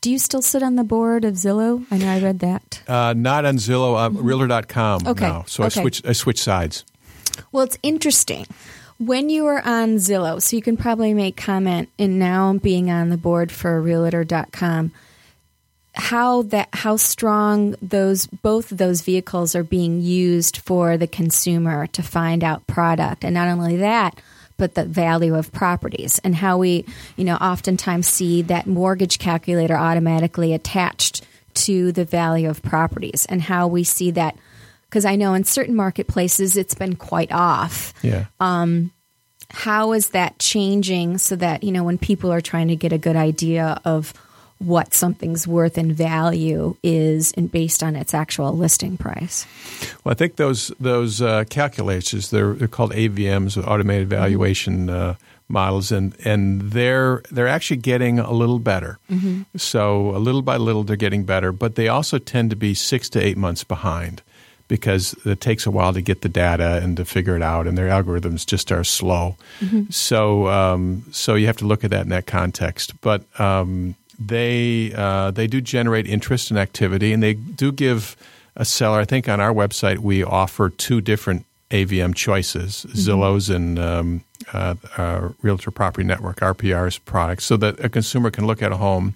do 0.00 0.10
you 0.10 0.18
still 0.18 0.42
sit 0.42 0.62
on 0.62 0.76
the 0.76 0.84
board 0.84 1.24
of 1.24 1.34
Zillow? 1.34 1.84
I 1.90 1.98
know 1.98 2.08
I 2.08 2.20
read 2.20 2.38
that. 2.40 2.82
Uh, 2.86 3.14
not 3.16 3.44
on 3.44 3.56
Zillow, 3.56 3.96
uh, 3.96 4.10
Realtor.com 4.10 5.06
Okay, 5.06 5.26
now. 5.26 5.44
So 5.46 5.64
okay. 5.64 5.80
I 5.80 5.82
switch 5.82 6.06
I 6.06 6.12
switch 6.12 6.42
sides. 6.42 6.84
Well, 7.52 7.64
it's 7.64 7.78
interesting. 7.82 8.46
When 8.98 9.28
you 9.28 9.44
were 9.44 9.60
on 9.66 9.96
Zillow, 9.96 10.40
so 10.40 10.56
you 10.56 10.62
can 10.62 10.76
probably 10.76 11.14
make 11.14 11.36
comment 11.36 11.88
in 11.98 12.18
now 12.18 12.52
being 12.54 12.90
on 12.90 13.08
the 13.08 13.16
board 13.16 13.50
for 13.50 13.80
realtor.com, 13.80 14.92
how 15.94 16.42
that 16.42 16.68
how 16.72 16.96
strong 16.96 17.76
those 17.80 18.26
both 18.26 18.72
of 18.72 18.78
those 18.78 19.02
vehicles 19.02 19.54
are 19.54 19.62
being 19.62 20.00
used 20.00 20.56
for 20.58 20.96
the 20.96 21.06
consumer 21.06 21.86
to 21.88 22.02
find 22.02 22.42
out 22.42 22.66
product. 22.66 23.24
And 23.24 23.34
not 23.34 23.48
only 23.48 23.76
that, 23.76 24.20
but 24.56 24.74
the 24.74 24.84
value 24.84 25.34
of 25.34 25.52
properties 25.52 26.20
and 26.24 26.34
how 26.34 26.58
we, 26.58 26.84
you 27.16 27.24
know, 27.24 27.36
oftentimes 27.36 28.06
see 28.06 28.42
that 28.42 28.66
mortgage 28.66 29.18
calculator 29.18 29.76
automatically 29.76 30.52
attached 30.52 31.24
to 31.54 31.92
the 31.92 32.04
value 32.04 32.50
of 32.50 32.62
properties 32.62 33.26
and 33.26 33.40
how 33.40 33.68
we 33.68 33.84
see 33.84 34.10
that 34.12 34.36
because 34.88 35.04
I 35.04 35.16
know 35.16 35.34
in 35.34 35.44
certain 35.44 35.76
marketplaces 35.76 36.56
it's 36.56 36.74
been 36.74 36.96
quite 36.96 37.32
off. 37.32 37.94
Yeah. 38.02 38.26
um 38.40 38.90
How 39.50 39.92
is 39.92 40.08
that 40.10 40.38
changing 40.40 41.18
so 41.18 41.36
that, 41.36 41.62
you 41.62 41.70
know, 41.70 41.84
when 41.84 41.98
people 41.98 42.32
are 42.32 42.40
trying 42.40 42.68
to 42.68 42.76
get 42.76 42.92
a 42.92 42.98
good 42.98 43.16
idea 43.16 43.80
of 43.84 44.12
what 44.64 44.94
something's 44.94 45.46
worth 45.46 45.78
in 45.78 45.92
value 45.92 46.76
is 46.82 47.32
and 47.32 47.50
based 47.50 47.82
on 47.82 47.96
its 47.96 48.14
actual 48.14 48.56
listing 48.56 48.96
price? 48.96 49.46
Well, 50.02 50.12
I 50.12 50.14
think 50.14 50.36
those 50.36 50.72
those 50.80 51.20
uh, 51.20 51.44
calculators 51.50 52.30
they're, 52.30 52.54
they're 52.54 52.68
called 52.68 52.92
AVMs, 52.92 53.62
automated 53.66 54.08
valuation 54.08 54.90
uh, 54.90 55.14
models, 55.48 55.92
and 55.92 56.14
and 56.24 56.72
they're 56.72 57.22
they're 57.30 57.48
actually 57.48 57.78
getting 57.78 58.18
a 58.18 58.32
little 58.32 58.58
better. 58.58 58.98
So 59.56 60.16
a 60.16 60.18
little 60.18 60.42
by 60.42 60.56
little, 60.56 60.84
they're 60.84 60.96
getting 60.96 61.24
better, 61.24 61.52
but 61.52 61.74
they 61.74 61.88
also 61.88 62.18
tend 62.18 62.50
to 62.50 62.56
be 62.56 62.74
six 62.74 63.08
to 63.10 63.20
eight 63.20 63.36
months 63.36 63.64
behind 63.64 64.22
because 64.66 65.14
it 65.26 65.40
takes 65.40 65.66
a 65.66 65.70
while 65.70 65.92
to 65.92 66.00
get 66.00 66.22
the 66.22 66.28
data 66.28 66.80
and 66.82 66.96
to 66.96 67.04
figure 67.04 67.36
it 67.36 67.42
out, 67.42 67.66
and 67.66 67.76
their 67.76 67.88
algorithms 67.88 68.46
just 68.46 68.72
are 68.72 68.84
slow. 68.84 69.36
So 69.90 70.48
um, 70.48 71.04
so 71.10 71.34
you 71.34 71.46
have 71.46 71.58
to 71.58 71.66
look 71.66 71.84
at 71.84 71.90
that 71.90 72.02
in 72.02 72.08
that 72.10 72.26
context, 72.26 72.98
but. 73.00 73.22
Um, 73.40 73.94
they 74.18 74.92
uh, 74.94 75.30
they 75.30 75.46
do 75.46 75.60
generate 75.60 76.06
interest 76.06 76.50
and 76.50 76.58
activity, 76.58 77.12
and 77.12 77.22
they 77.22 77.34
do 77.34 77.72
give 77.72 78.16
a 78.56 78.64
seller. 78.64 79.00
I 79.00 79.04
think 79.04 79.28
on 79.28 79.40
our 79.40 79.52
website 79.52 79.98
we 79.98 80.22
offer 80.22 80.70
two 80.70 81.00
different 81.00 81.46
AVM 81.70 82.14
choices: 82.14 82.86
Zillow's 82.90 83.50
and 83.50 83.78
um, 83.78 84.24
uh, 84.52 84.74
uh, 84.96 85.28
Realtor 85.42 85.70
Property 85.70 86.06
Network 86.06 86.36
(RPR's) 86.36 86.98
products, 86.98 87.44
so 87.44 87.56
that 87.56 87.82
a 87.84 87.88
consumer 87.88 88.30
can 88.30 88.46
look 88.46 88.62
at 88.62 88.72
a 88.72 88.76
home 88.76 89.14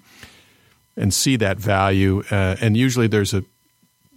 and 0.97 1.13
see 1.13 1.35
that 1.37 1.57
value. 1.57 2.23
Uh, 2.29 2.57
and 2.59 2.75
usually, 2.75 3.07
there's 3.07 3.33
a 3.33 3.43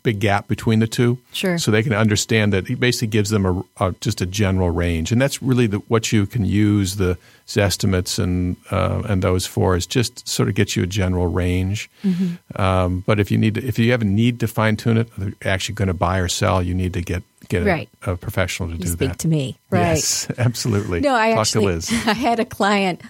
big 0.03 0.19
gap 0.21 0.49
between 0.49 0.81
the 0.81 0.87
two, 0.87 1.19
Sure. 1.33 1.59
so 1.59 1.71
they 1.71 1.83
can 1.83 1.93
understand 1.93 2.53
that. 2.53 2.69
It 2.69 2.81
basically 2.81 3.09
gives 3.09 3.31
them 3.31 3.47
a, 3.47 3.63
a 3.85 3.95
just 4.01 4.21
a 4.21 4.27
general 4.27 4.71
range, 4.71 5.13
and 5.13 5.21
that's 5.21 5.43
really 5.43 5.67
the, 5.69 5.79
what 5.89 6.13
you 6.13 6.27
can 6.27 6.45
use 6.45 6.97
the 6.97 7.17
estimates 7.57 8.19
and 8.19 8.57
uh, 8.71 9.03
and 9.09 9.23
those 9.23 9.47
for 9.47 9.77
is 9.77 9.87
just 9.87 10.27
sort 10.27 10.49
of 10.49 10.55
get 10.55 10.75
you 10.77 10.83
a 10.83 10.87
general 10.87 11.27
range. 11.27 11.91
Mm-hmm. 12.05 12.61
Um, 12.61 13.05
but 13.07 13.21
if 13.21 13.31
you 13.31 13.39
need 13.39 13.55
to, 13.55 13.65
if 13.67 13.79
you 13.79 13.91
have 13.93 14.03
a 14.03 14.07
need 14.07 14.41
to 14.41 14.49
fine 14.49 14.77
tune 14.77 14.97
it, 14.97 15.09
you're 15.19 15.33
actually 15.45 15.75
going 15.75 15.89
to 15.89 15.95
buy 15.95 16.19
or 16.19 16.29
sell, 16.29 16.63
you 16.63 16.75
need 16.75 16.93
to 16.95 17.03
get 17.03 17.23
get 17.49 17.63
a, 17.63 17.67
Right. 17.67 17.89
a 18.07 18.17
professional 18.17 18.69
to 18.71 18.75
You 18.77 18.81
do 18.81 18.89
speak 18.89 19.09
that. 19.11 19.19
to 19.21 19.29
me, 19.29 19.59
right? 19.71 19.89
Yes, 19.97 20.29
absolutely. 20.39 21.01
No, 21.01 21.15
I 21.15 21.31
Talk 21.31 21.41
actually 21.41 21.67
to 21.67 21.73
Liz. 21.75 21.91
I 22.07 22.15
had 22.15 22.41
a 22.41 22.45
client 22.47 23.03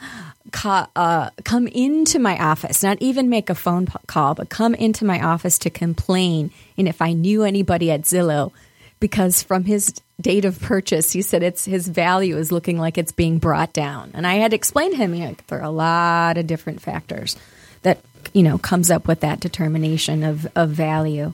ca- 0.51 0.89
uh, 0.97 1.31
come 1.45 1.67
into 1.69 2.19
my 2.19 2.39
office, 2.39 2.83
not 2.83 3.01
even 3.01 3.29
make 3.29 3.51
a 3.51 3.55
phone 3.55 3.87
call, 4.07 4.35
but 4.35 4.49
come 4.49 4.75
into 4.75 5.05
my 5.05 5.21
office 5.23 5.59
to 5.61 5.71
complain. 5.71 6.51
And 6.77 6.89
if 6.89 7.01
I 7.01 7.13
knew 7.13 7.45
anybody 7.45 7.91
at 7.91 8.03
Zillow, 8.03 8.53
because 9.01 9.43
from 9.43 9.65
his 9.65 9.95
date 10.21 10.45
of 10.45 10.61
purchase, 10.61 11.13
he 11.13 11.23
said 11.23 11.43
it's 11.43 11.65
his 11.65 11.89
value 11.89 12.37
is 12.37 12.53
looking 12.53 12.79
like 12.79 12.99
it's 12.99 13.13
being 13.13 13.39
brought 13.39 13.73
down. 13.73 14.11
And 14.15 14.27
I 14.27 14.35
had 14.35 14.53
explained 14.53 14.93
to 14.93 14.99
him, 14.99 15.15
you 15.15 15.27
know, 15.27 15.37
there 15.49 15.61
are 15.61 15.65
a 15.65 15.71
lot 15.71 16.39
of 16.39 16.47
different 16.47 16.81
factors 16.81 17.37
that 17.83 17.99
you 18.33 18.43
know 18.43 18.59
comes 18.59 18.91
up 18.91 19.09
with 19.09 19.21
that 19.21 19.41
determination 19.41 20.23
of 20.23 20.47
of 20.57 20.71
value 20.71 21.33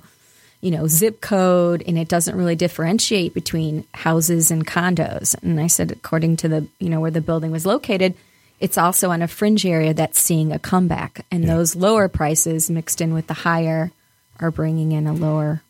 you 0.61 0.73
know, 0.73 0.87
zip 0.89 1.21
code, 1.21 1.85
and 1.87 1.97
it 1.99 2.09
doesn't 2.09 2.37
really 2.37 2.57
differentiate 2.57 3.33
between 3.33 3.85
houses 3.95 4.51
and 4.51 4.67
condos. 4.67 5.41
And 5.43 5.61
I 5.61 5.69
said, 5.69 5.93
according 5.93 6.39
to 6.39 6.49
the, 6.49 6.67
you 6.81 6.89
know, 6.89 7.01
where 7.01 7.13
the 7.13 7.21
building 7.21 7.53
was 7.53 7.65
located, 7.65 8.15
it's 8.61 8.79
also 8.79 9.11
on 9.11 9.23
a 9.23 9.29
fringe 9.29 9.65
area 9.65 9.95
that's 9.95 10.21
seeing 10.21 10.53
a 10.53 10.59
comeback. 10.59 11.25
And 11.31 11.49
those 11.49 11.77
lower 11.77 12.09
prices 12.09 12.71
mixed 12.71 13.01
in 13.01 13.15
with 13.15 13.27
the 13.27 13.35
higher 13.35 13.93
are 14.41 14.51
bringing 14.51 14.93
in 14.93 15.07
a 15.07 15.13
lower 15.13 15.63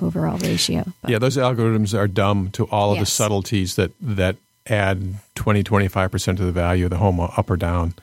overall 0.00 0.38
ratio. 0.38 0.84
But 1.02 1.10
Yeah, 1.10 1.18
those 1.18 1.36
algorithms 1.36 1.96
are 1.96 2.08
dumb 2.08 2.50
to 2.52 2.64
all 2.66 2.92
of 2.92 2.98
the 2.98 3.06
subtleties 3.06 3.76
that 3.76 3.92
that 4.00 4.36
add 4.66 5.16
20, 5.34 5.64
25% 5.64 6.28
of 6.28 6.38
the 6.38 6.52
value 6.52 6.84
of 6.84 6.90
the 6.90 6.98
home 6.98 7.18
up 7.18 7.50
or 7.50 7.56
down. 7.56 7.94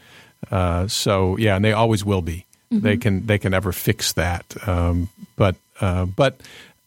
Uh, 0.51 0.87
so 0.87 1.37
yeah, 1.37 1.55
and 1.55 1.63
they 1.63 1.73
always 1.73 2.03
will 2.05 2.21
be. 2.21 2.45
They 2.71 2.97
can 2.97 3.25
they 3.25 3.39
can 3.39 3.51
never 3.51 3.71
fix 3.71 4.13
that. 4.13 4.55
Um, 4.67 5.09
but 5.35 5.55
uh, 5.81 6.05
but 6.05 6.39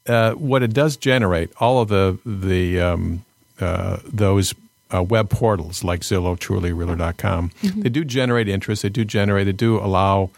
uh, 0.06 0.32
what 0.34 0.62
it 0.62 0.72
does 0.72 0.96
generate, 0.96 1.50
all 1.58 1.80
of 1.80 1.88
the 1.88 2.18
the 2.24 2.80
um, 2.80 3.24
uh, 3.60 3.98
those 4.04 4.54
uh, 4.94 5.02
web 5.02 5.30
portals 5.30 5.84
like 5.84 6.00
Zillow, 6.00 6.38
Trulia, 6.38 6.76
Realtor.com, 6.76 7.50
they 7.62 7.88
do 7.88 8.04
generate 8.04 8.48
interest. 8.48 8.82
They 8.82 8.88
do 8.88 9.04
generate. 9.04 9.46
They 9.46 9.52
do 9.52 9.78
allow 9.78 10.30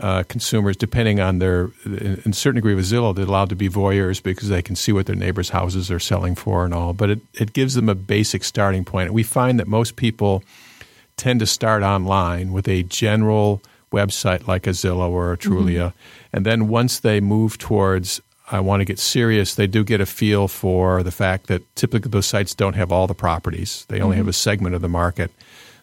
uh, 0.00 0.24
consumers, 0.24 0.76
depending 0.76 1.20
on 1.20 1.38
their, 1.38 1.70
in 1.84 2.20
in 2.24 2.30
a 2.30 2.34
certain 2.34 2.56
degree 2.56 2.74
with 2.74 2.86
Zillow, 2.86 3.14
they're 3.14 3.26
allowed 3.26 3.48
to 3.50 3.56
be 3.56 3.68
voyeurs 3.68 4.22
because 4.22 4.48
they 4.48 4.62
can 4.62 4.76
see 4.76 4.92
what 4.92 5.06
their 5.06 5.16
neighbors' 5.16 5.50
houses 5.50 5.90
are 5.90 6.00
selling 6.00 6.34
for 6.34 6.64
and 6.64 6.74
all. 6.74 6.92
But 6.92 7.10
it, 7.10 7.20
it 7.34 7.52
gives 7.52 7.74
them 7.74 7.88
a 7.88 7.94
basic 7.94 8.44
starting 8.44 8.84
point. 8.84 9.12
We 9.12 9.22
find 9.22 9.58
that 9.60 9.68
most 9.68 9.96
people 9.96 10.42
tend 11.16 11.40
to 11.40 11.46
start 11.46 11.82
online 11.82 12.52
with 12.52 12.68
a 12.68 12.82
general 12.82 13.62
website 13.92 14.48
like 14.48 14.66
a 14.66 14.70
Zillow 14.70 15.10
or 15.10 15.32
a 15.32 15.38
Trulia. 15.38 15.92
And 16.32 16.44
then 16.44 16.66
once 16.66 16.98
they 16.98 17.20
move 17.20 17.58
towards, 17.58 18.20
I 18.50 18.60
want 18.60 18.80
to 18.80 18.84
get 18.84 18.98
serious, 18.98 19.54
they 19.54 19.66
do 19.66 19.84
get 19.84 20.00
a 20.00 20.06
feel 20.06 20.48
for 20.48 21.02
the 21.02 21.10
fact 21.10 21.46
that 21.46 21.62
typically 21.76 22.10
those 22.10 22.26
sites 22.26 22.54
don't 22.54 22.74
have 22.74 22.92
all 22.92 23.06
the 23.06 23.14
properties, 23.14 23.86
they 23.88 24.00
only 24.00 24.16
have 24.18 24.28
a 24.28 24.34
segment 24.34 24.74
of 24.74 24.82
the 24.82 24.88
market. 24.88 25.30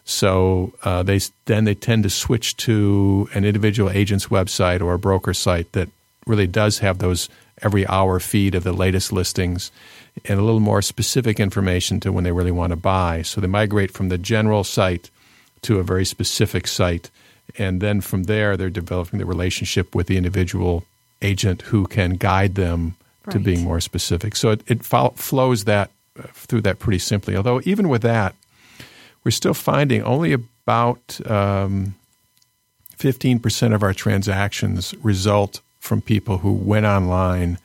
So 0.04 0.72
uh, 0.82 1.02
they 1.02 1.20
then 1.44 1.64
they 1.64 1.74
tend 1.74 2.02
to 2.04 2.10
switch 2.10 2.56
to 2.58 3.28
an 3.34 3.44
individual 3.44 3.90
agent's 3.90 4.26
website 4.26 4.80
or 4.80 4.94
a 4.94 4.98
broker 4.98 5.34
site 5.34 5.72
that 5.72 5.88
really 6.26 6.46
does 6.46 6.78
have 6.78 6.98
those 6.98 7.28
every 7.62 7.86
hour 7.86 8.18
feed 8.18 8.54
of 8.54 8.64
the 8.64 8.72
latest 8.72 9.12
listings 9.12 9.70
and 10.24 10.38
a 10.38 10.42
little 10.42 10.60
more 10.60 10.82
specific 10.82 11.38
information 11.38 12.00
to 12.00 12.12
when 12.12 12.24
they 12.24 12.32
really 12.32 12.50
want 12.50 12.70
to 12.70 12.76
buy. 12.76 13.22
So 13.22 13.40
they 13.40 13.46
migrate 13.46 13.92
from 13.92 14.08
the 14.08 14.18
general 14.18 14.64
site 14.64 15.10
to 15.62 15.78
a 15.78 15.84
very 15.84 16.04
specific 16.04 16.66
site, 16.66 17.10
and 17.56 17.80
then 17.80 18.00
from 18.00 18.24
there 18.24 18.56
they're 18.56 18.70
developing 18.70 19.18
the 19.18 19.26
relationship 19.26 19.94
with 19.94 20.08
the 20.08 20.16
individual 20.16 20.84
agent 21.22 21.62
who 21.62 21.86
can 21.86 22.12
guide 22.12 22.54
them 22.54 22.96
to 23.30 23.38
being 23.38 23.62
more 23.62 23.80
specific. 23.80 24.34
So 24.36 24.50
it, 24.50 24.62
it 24.66 24.84
fol- 24.84 25.14
flows 25.16 25.64
that 25.64 25.90
uh, 26.18 26.24
through 26.32 26.62
that 26.62 26.78
pretty 26.78 26.98
simply. 26.98 27.36
Although 27.36 27.60
even 27.64 27.88
with 27.88 28.02
that, 28.02 28.34
we're 29.24 29.30
still 29.30 29.54
finding 29.54 30.02
only 30.02 30.32
about 30.32 31.20
um, 31.30 31.94
15% 32.98 33.74
of 33.74 33.82
our 33.82 33.94
transactions 33.94 34.94
result 35.02 35.60
from 35.80 36.00
people 36.00 36.38
who 36.38 36.52
went 36.52 36.86
online 36.86 37.58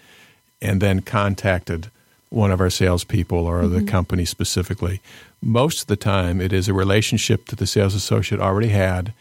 and 0.61 0.81
then 0.81 1.01
contacted 1.01 1.89
one 2.29 2.51
of 2.51 2.59
our 2.59 2.69
salespeople 2.69 3.45
or 3.45 3.67
the 3.67 3.83
company 3.83 4.25
specifically. 4.25 5.01
Most 5.41 5.81
of 5.81 5.87
the 5.87 5.95
time, 5.95 6.41
it 6.41 6.51
is 6.51 6.67
a 6.67 6.73
relationship 6.73 7.45
that 7.47 7.59
the 7.59 7.67
sales 7.67 7.93
associate 7.93 8.41
already 8.41 8.69
had, 8.69 9.13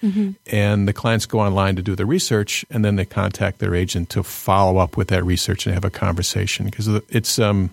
and 0.51 0.89
the 0.89 0.93
clients 0.93 1.27
go 1.27 1.41
online 1.41 1.77
to 1.77 1.83
do 1.83 1.95
the 1.95 2.07
research, 2.07 2.65
and 2.71 2.85
then 2.85 2.97
they 2.97 3.05
contact 3.05 3.59
their 3.59 3.75
agent 3.75 4.09
to 4.11 4.23
follow 4.23 4.79
up 4.79 4.97
with 4.97 5.09
that 5.09 5.25
research 5.25 5.67
and 5.67 5.75
have 5.75 5.85
a 5.85 5.91
conversation 5.91 6.65
because 6.67 6.89
it's 7.11 7.39
um, 7.39 7.71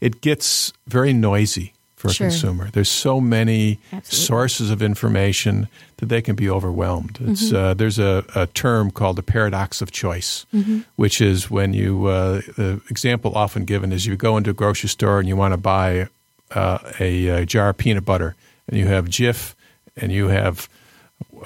it 0.00 0.20
gets 0.20 0.72
very 0.86 1.12
noisy 1.14 1.72
for 1.96 2.08
a 2.08 2.12
Sure. 2.12 2.28
consumer. 2.28 2.68
There's 2.70 2.90
so 2.90 3.18
many 3.18 3.78
Absolutely. 3.90 4.26
sources 4.26 4.70
of 4.70 4.82
information 4.82 5.68
that 5.96 6.10
they 6.10 6.20
can 6.20 6.36
be 6.36 6.50
overwhelmed. 6.50 7.18
It's, 7.22 7.44
Mm-hmm. 7.44 7.56
uh, 7.56 7.74
there's 7.74 7.98
a, 7.98 8.24
a 8.34 8.46
term 8.48 8.90
called 8.90 9.16
the 9.16 9.22
paradox 9.22 9.80
of 9.80 9.90
choice, 9.90 10.44
Mm-hmm. 10.52 10.80
which 10.96 11.22
is 11.22 11.50
when 11.50 11.72
you, 11.72 12.06
uh, 12.08 12.42
the 12.58 12.82
example 12.90 13.32
often 13.34 13.64
given 13.64 13.90
is 13.90 14.04
you 14.04 14.16
go 14.16 14.36
into 14.36 14.50
a 14.50 14.54
grocery 14.54 14.90
store 14.90 15.18
and 15.18 15.26
you 15.28 15.34
want 15.36 15.54
to 15.54 15.56
buy 15.58 16.08
uh, 16.54 16.78
a, 17.00 17.28
a 17.28 17.46
jar 17.46 17.70
of 17.70 17.76
peanut 17.76 18.04
butter, 18.04 18.34
and 18.68 18.78
you 18.78 18.86
have 18.86 19.06
Jif 19.06 19.54
and 19.96 20.12
you 20.12 20.28
have 20.28 20.68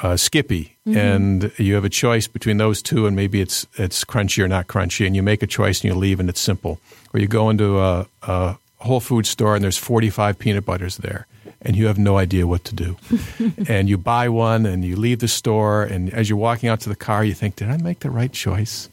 uh, 0.02 0.16
Skippy, 0.16 0.76
and 0.86 1.52
you 1.58 1.74
have 1.74 1.84
a 1.84 1.90
choice 1.90 2.26
between 2.28 2.56
those 2.56 2.80
two, 2.82 3.06
and 3.06 3.14
maybe 3.14 3.40
it's 3.40 3.66
it's 3.74 4.04
crunchy 4.04 4.42
or 4.42 4.48
not 4.48 4.66
crunchy, 4.66 5.06
and 5.06 5.14
you 5.14 5.22
make 5.22 5.42
a 5.42 5.46
choice 5.46 5.82
and 5.82 5.92
you 5.92 5.98
leave, 5.98 6.20
and 6.20 6.28
it's 6.28 6.40
simple. 6.40 6.80
Or 7.12 7.20
you 7.20 7.26
go 7.26 7.50
into 7.50 7.78
a, 7.78 8.06
a 8.22 8.58
Whole 8.76 9.00
Food 9.00 9.26
store 9.26 9.54
and 9.54 9.64
there's 9.64 9.76
45 9.76 10.38
peanut 10.38 10.64
butters 10.64 10.98
there, 10.98 11.26
and 11.62 11.76
you 11.76 11.86
have 11.86 11.98
no 11.98 12.16
idea 12.16 12.46
what 12.46 12.64
to 12.64 12.74
do, 12.74 12.96
and 13.68 13.88
you 13.88 13.98
buy 13.98 14.28
one 14.28 14.66
and 14.66 14.84
you 14.84 14.96
leave 14.96 15.18
the 15.18 15.28
store, 15.28 15.82
and 15.82 16.12
as 16.14 16.28
you're 16.28 16.38
walking 16.38 16.68
out 16.68 16.80
to 16.80 16.88
the 16.88 16.96
car, 16.96 17.24
you 17.24 17.34
think, 17.34 17.56
did 17.56 17.68
I 17.68 17.76
make 17.76 18.00
the 18.00 18.10
right 18.10 18.32
choice? 18.32 18.88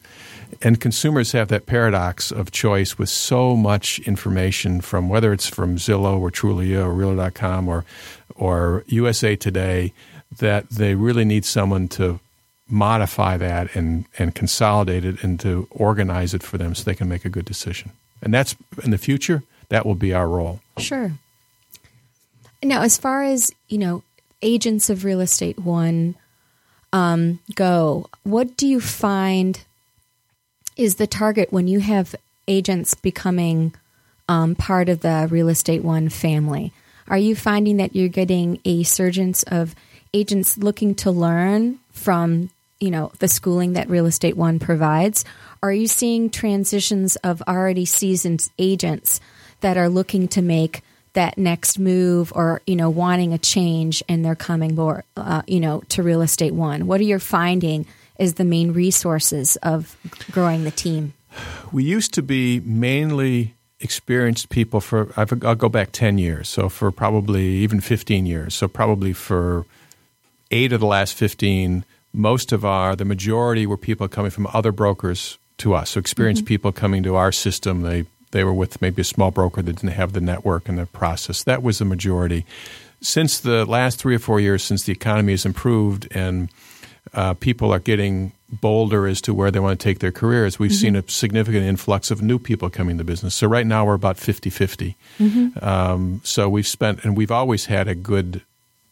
And 0.62 0.80
consumers 0.80 1.32
have 1.32 1.48
that 1.48 1.66
paradox 1.66 2.30
of 2.30 2.50
choice 2.50 2.98
with 2.98 3.08
so 3.08 3.56
much 3.56 3.98
information 4.00 4.80
from 4.80 5.08
whether 5.08 5.32
it's 5.32 5.48
from 5.48 5.76
Zillow 5.76 6.18
or 6.18 6.30
Trulia 6.30 6.84
or 6.84 6.92
Realtor.com 6.92 7.68
or 7.68 7.84
or 8.34 8.84
USA 8.86 9.36
Today 9.36 9.92
that 10.38 10.68
they 10.70 10.94
really 10.94 11.24
need 11.24 11.44
someone 11.44 11.88
to 11.88 12.20
modify 12.68 13.36
that 13.36 13.74
and, 13.74 14.06
and 14.18 14.34
consolidate 14.34 15.04
it 15.04 15.22
and 15.22 15.38
to 15.40 15.66
organize 15.70 16.34
it 16.34 16.42
for 16.42 16.58
them 16.58 16.74
so 16.74 16.82
they 16.82 16.94
can 16.94 17.08
make 17.08 17.24
a 17.24 17.28
good 17.28 17.44
decision. 17.44 17.92
And 18.20 18.34
that's 18.34 18.56
in 18.82 18.90
the 18.90 18.98
future, 18.98 19.42
that 19.68 19.86
will 19.86 19.94
be 19.94 20.12
our 20.12 20.28
role. 20.28 20.60
Sure. 20.78 21.12
Now, 22.62 22.82
as 22.82 22.98
far 22.98 23.22
as 23.22 23.52
you 23.68 23.78
know, 23.78 24.02
agents 24.42 24.90
of 24.90 25.04
real 25.04 25.20
estate 25.20 25.58
one 25.58 26.16
um, 26.92 27.38
go, 27.54 28.08
what 28.24 28.56
do 28.56 28.66
you 28.66 28.80
find 28.80 29.60
is 30.76 30.96
the 30.96 31.06
target 31.06 31.52
when 31.52 31.68
you 31.68 31.80
have 31.80 32.14
agents 32.46 32.94
becoming 32.94 33.74
um, 34.28 34.54
part 34.54 34.88
of 34.88 35.00
the 35.00 35.28
real 35.30 35.48
estate 35.48 35.82
one 35.82 36.08
family? 36.08 36.72
Are 37.08 37.18
you 37.18 37.36
finding 37.36 37.76
that 37.78 37.94
you're 37.94 38.08
getting 38.08 38.60
a 38.64 38.82
surgence 38.82 39.42
of 39.44 39.74
agents 40.12 40.58
looking 40.58 40.94
to 40.96 41.10
learn 41.10 41.78
from 41.90 42.50
you 42.78 42.90
know 42.90 43.10
the 43.20 43.28
schooling 43.28 43.72
that 43.72 43.88
real 43.88 44.06
estate 44.06 44.36
one 44.36 44.58
provides? 44.58 45.24
Are 45.62 45.72
you 45.72 45.86
seeing 45.86 46.30
transitions 46.30 47.16
of 47.16 47.42
already 47.48 47.84
seasoned 47.84 48.48
agents 48.58 49.20
that 49.60 49.76
are 49.76 49.88
looking 49.88 50.28
to 50.28 50.42
make 50.42 50.82
that 51.14 51.38
next 51.38 51.78
move 51.78 52.30
or 52.34 52.60
you 52.66 52.76
know 52.76 52.90
wanting 52.90 53.32
a 53.32 53.38
change 53.38 54.02
and 54.08 54.22
they're 54.22 54.36
coming 54.36 54.74
more 54.74 55.02
uh, 55.16 55.42
you 55.46 55.60
know 55.60 55.82
to 55.88 56.02
real 56.02 56.20
estate 56.20 56.52
one 56.52 56.86
what 56.86 57.00
are 57.00 57.04
you 57.04 57.18
finding 57.18 57.86
is 58.18 58.34
the 58.34 58.44
main 58.44 58.72
resources 58.72 59.56
of 59.56 59.96
growing 60.30 60.64
the 60.64 60.70
team 60.70 61.12
We 61.72 61.84
used 61.84 62.14
to 62.14 62.22
be 62.22 62.60
mainly 62.60 63.54
experienced 63.80 64.48
people 64.48 64.80
for, 64.80 65.12
I've, 65.16 65.44
I'll 65.44 65.54
go 65.54 65.68
back 65.68 65.90
10 65.92 66.18
years, 66.18 66.48
so 66.48 66.68
for 66.68 66.90
probably 66.90 67.44
even 67.46 67.80
15 67.80 68.26
years. 68.26 68.54
So, 68.54 68.68
probably 68.68 69.12
for 69.12 69.66
eight 70.50 70.72
of 70.72 70.80
the 70.80 70.86
last 70.86 71.14
15, 71.14 71.84
most 72.12 72.52
of 72.52 72.64
our, 72.64 72.96
the 72.96 73.04
majority 73.04 73.66
were 73.66 73.76
people 73.76 74.08
coming 74.08 74.30
from 74.30 74.48
other 74.52 74.72
brokers 74.72 75.38
to 75.58 75.74
us. 75.74 75.90
So, 75.90 76.00
experienced 76.00 76.42
mm-hmm. 76.42 76.48
people 76.48 76.72
coming 76.72 77.02
to 77.02 77.16
our 77.16 77.32
system. 77.32 77.82
They, 77.82 78.06
they 78.30 78.44
were 78.44 78.54
with 78.54 78.80
maybe 78.80 79.02
a 79.02 79.04
small 79.04 79.30
broker 79.30 79.62
that 79.62 79.72
didn't 79.72 79.90
have 79.90 80.12
the 80.12 80.20
network 80.20 80.68
and 80.68 80.78
the 80.78 80.86
process. 80.86 81.42
That 81.44 81.62
was 81.62 81.78
the 81.78 81.84
majority. 81.84 82.46
Since 83.02 83.40
the 83.40 83.66
last 83.66 83.98
three 83.98 84.14
or 84.14 84.18
four 84.18 84.40
years, 84.40 84.64
since 84.64 84.84
the 84.84 84.92
economy 84.92 85.32
has 85.32 85.44
improved 85.44 86.08
and 86.12 86.48
uh, 87.14 87.34
people 87.34 87.72
are 87.72 87.78
getting 87.78 88.32
bolder 88.48 89.06
as 89.06 89.20
to 89.22 89.34
where 89.34 89.50
they 89.50 89.58
want 89.58 89.78
to 89.78 89.82
take 89.82 89.98
their 89.98 90.12
careers, 90.12 90.58
we've 90.58 90.72
seen 90.72 90.94
a 90.96 91.02
significant 91.08 91.64
influx 91.64 92.10
of 92.10 92.22
new 92.22 92.38
people 92.38 92.70
coming 92.70 92.98
to 92.98 93.04
business. 93.04 93.34
So 93.34 93.46
right 93.48 93.66
now 93.66 93.84
we're 93.84 93.94
about 93.94 94.16
50 94.18 94.50
50. 94.50 94.96
Um, 95.62 96.20
so 96.24 96.48
we've 96.48 96.66
spent, 96.66 97.04
and 97.04 97.16
we've 97.16 97.32
always 97.32 97.66
had 97.66 97.88
a 97.88 97.94
good 97.94 98.42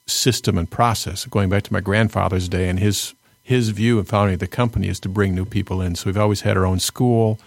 system 0.06 0.58
and 0.58 0.70
process. 0.70 1.24
Going 1.26 1.48
back 1.48 1.62
to 1.64 1.72
my 1.72 1.80
grandfather's 1.80 2.48
day 2.48 2.68
and 2.68 2.78
his 2.78 3.14
his 3.42 3.68
view 3.68 3.98
of 3.98 4.08
founding 4.08 4.38
the 4.38 4.46
company 4.46 4.88
is 4.88 4.98
to 5.00 5.08
bring 5.08 5.34
new 5.34 5.44
people 5.44 5.82
in. 5.82 5.94
So 5.94 6.06
we've 6.06 6.16
always 6.16 6.40
had 6.40 6.56
our 6.56 6.64
own 6.64 6.80
school. 6.80 7.38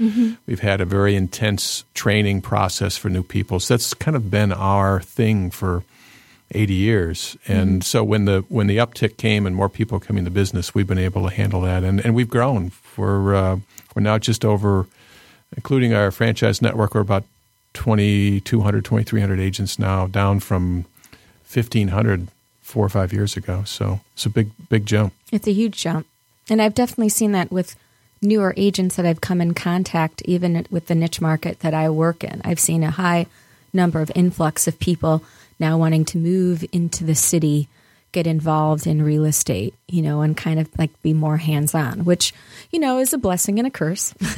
We've 0.46 0.60
had 0.60 0.80
a 0.80 0.86
very 0.86 1.16
intense 1.16 1.86
training 1.96 2.42
process 2.42 2.96
for 2.98 3.10
new 3.10 3.24
people. 3.24 3.60
So 3.60 3.74
that's 3.74 3.96
kind 3.96 4.16
of 4.16 4.30
been 4.30 4.54
our 4.54 5.02
thing 5.02 5.50
for 5.50 5.84
80 6.52 6.74
years. 6.74 7.38
And 7.48 7.84
so 7.84 8.04
when 8.04 8.26
the 8.26 8.46
when 8.48 8.68
the 8.68 8.78
uptick 8.78 9.18
came 9.18 9.46
and 9.46 9.56
more 9.56 9.70
people 9.70 10.00
coming 10.00 10.26
to 10.26 10.32
business, 10.32 10.74
we've 10.74 10.88
been 10.88 10.98
able 10.98 11.24
to 11.28 11.36
handle 11.36 11.62
that. 11.62 11.84
And, 11.84 12.04
and 12.06 12.16
we've 12.16 12.30
grown. 12.30 12.72
We're, 12.96 13.36
uh, 13.36 13.60
we're 13.96 14.02
now 14.02 14.18
just 14.18 14.46
over, 14.46 14.88
including 15.56 15.94
our 15.94 16.10
franchise 16.12 16.62
network, 16.62 16.96
we're 16.96 17.02
about 17.02 17.26
2,200, 17.74 18.84
2,300 18.84 19.40
agents 19.40 19.78
now, 19.78 20.08
down 20.08 20.40
from 20.40 20.86
1,500 21.52 22.28
four 22.62 22.86
or 22.86 22.90
five 22.90 23.14
years 23.14 23.38
ago. 23.38 23.64
So 23.66 24.02
it's 24.14 24.26
a 24.26 24.30
big, 24.30 24.52
big 24.68 24.86
jump. 24.86 25.14
It's 25.32 25.48
a 25.48 25.54
huge 25.54 25.78
jump. 25.78 26.06
And 26.50 26.62
I've 26.62 26.74
definitely 26.74 27.10
seen 27.10 27.32
that 27.34 27.52
with 27.52 27.76
newer 28.22 28.54
agents 28.58 28.96
that 28.96 29.06
I've 29.06 29.22
come 29.22 29.42
in 29.42 29.54
contact, 29.54 30.22
even 30.24 30.66
with 30.70 30.88
the 30.88 30.96
niche 30.96 31.22
market 31.22 31.60
that 31.60 31.74
I 31.74 31.90
work 31.90 32.24
in. 32.24 32.42
I've 32.44 32.60
seen 32.60 32.84
a 32.84 32.92
high 32.92 33.28
number 33.74 34.02
of 34.02 34.12
influx 34.16 34.68
of 34.68 34.80
people 34.80 35.24
now 35.60 35.78
wanting 35.78 36.06
to 36.06 36.18
move 36.18 36.64
into 36.72 37.04
the 37.04 37.16
city, 37.16 37.68
get 38.12 38.28
involved 38.28 38.88
in 38.88 39.02
real 39.02 39.26
estate, 39.26 39.74
you 39.88 40.02
know, 40.02 40.22
and 40.22 40.36
kind 40.36 40.60
of 40.60 40.70
like 40.78 41.02
be 41.02 41.14
more 41.14 41.38
hands 41.38 41.76
on, 41.76 42.06
which, 42.06 42.34
you 42.72 42.80
know, 42.80 43.00
is 43.00 43.14
a 43.14 43.18
blessing 43.18 43.60
and 43.60 43.68
a 43.68 43.72
curse. 43.72 44.14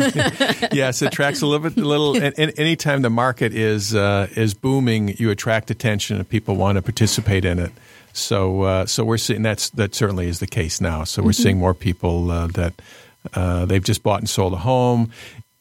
yes, 0.71 1.01
it 1.01 1.07
attracts 1.07 1.41
a 1.41 1.45
little 1.45 1.69
bit, 1.69 1.81
a 1.81 1.87
little. 1.87 2.15
And, 2.15 2.33
and 2.37 2.57
anytime 2.57 3.01
the 3.01 3.09
market 3.09 3.53
is 3.53 3.95
uh, 3.95 4.27
is 4.35 4.53
booming, 4.53 5.15
you 5.17 5.29
attract 5.31 5.71
attention, 5.71 6.17
and 6.17 6.27
people 6.27 6.55
want 6.55 6.77
to 6.77 6.81
participate 6.81 7.45
in 7.45 7.59
it. 7.59 7.71
So, 8.13 8.63
uh, 8.63 8.85
so 8.85 9.03
we're 9.03 9.17
seeing 9.17 9.43
that's 9.43 9.69
that 9.71 9.95
certainly 9.95 10.27
is 10.27 10.39
the 10.39 10.47
case 10.47 10.81
now. 10.81 11.03
So 11.03 11.21
we're 11.21 11.31
seeing 11.31 11.57
more 11.57 11.73
people 11.73 12.31
uh, 12.31 12.47
that 12.47 12.73
uh, 13.33 13.65
they've 13.65 13.83
just 13.83 14.03
bought 14.03 14.19
and 14.19 14.29
sold 14.29 14.53
a 14.53 14.57
home. 14.57 15.11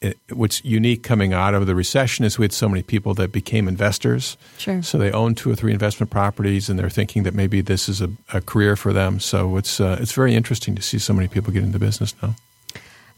It, 0.01 0.17
what's 0.31 0.63
unique 0.63 1.03
coming 1.03 1.33
out 1.33 1.53
of 1.53 1.67
the 1.67 1.75
recession 1.75 2.23
is 2.23 2.39
we 2.39 2.45
had 2.45 2.53
so 2.53 2.69
many 2.69 2.83
people 2.83 3.13
that 3.15 3.33
became 3.33 3.67
investors. 3.67 4.37
Sure. 4.57 4.81
So 4.81 4.97
they 4.97 5.11
own 5.11 5.35
two 5.35 5.51
or 5.51 5.55
three 5.55 5.73
investment 5.73 6.09
properties, 6.09 6.69
and 6.69 6.79
they're 6.79 6.89
thinking 6.89 7.23
that 7.23 7.33
maybe 7.33 7.59
this 7.59 7.89
is 7.89 7.99
a, 8.01 8.09
a 8.33 8.39
career 8.39 8.77
for 8.77 8.93
them. 8.93 9.19
So 9.19 9.57
it's 9.57 9.81
uh, 9.81 9.97
it's 9.99 10.13
very 10.13 10.35
interesting 10.35 10.73
to 10.75 10.81
see 10.81 10.99
so 10.99 11.13
many 11.13 11.27
people 11.27 11.51
get 11.51 11.63
into 11.63 11.79
business 11.79 12.15
now. 12.21 12.35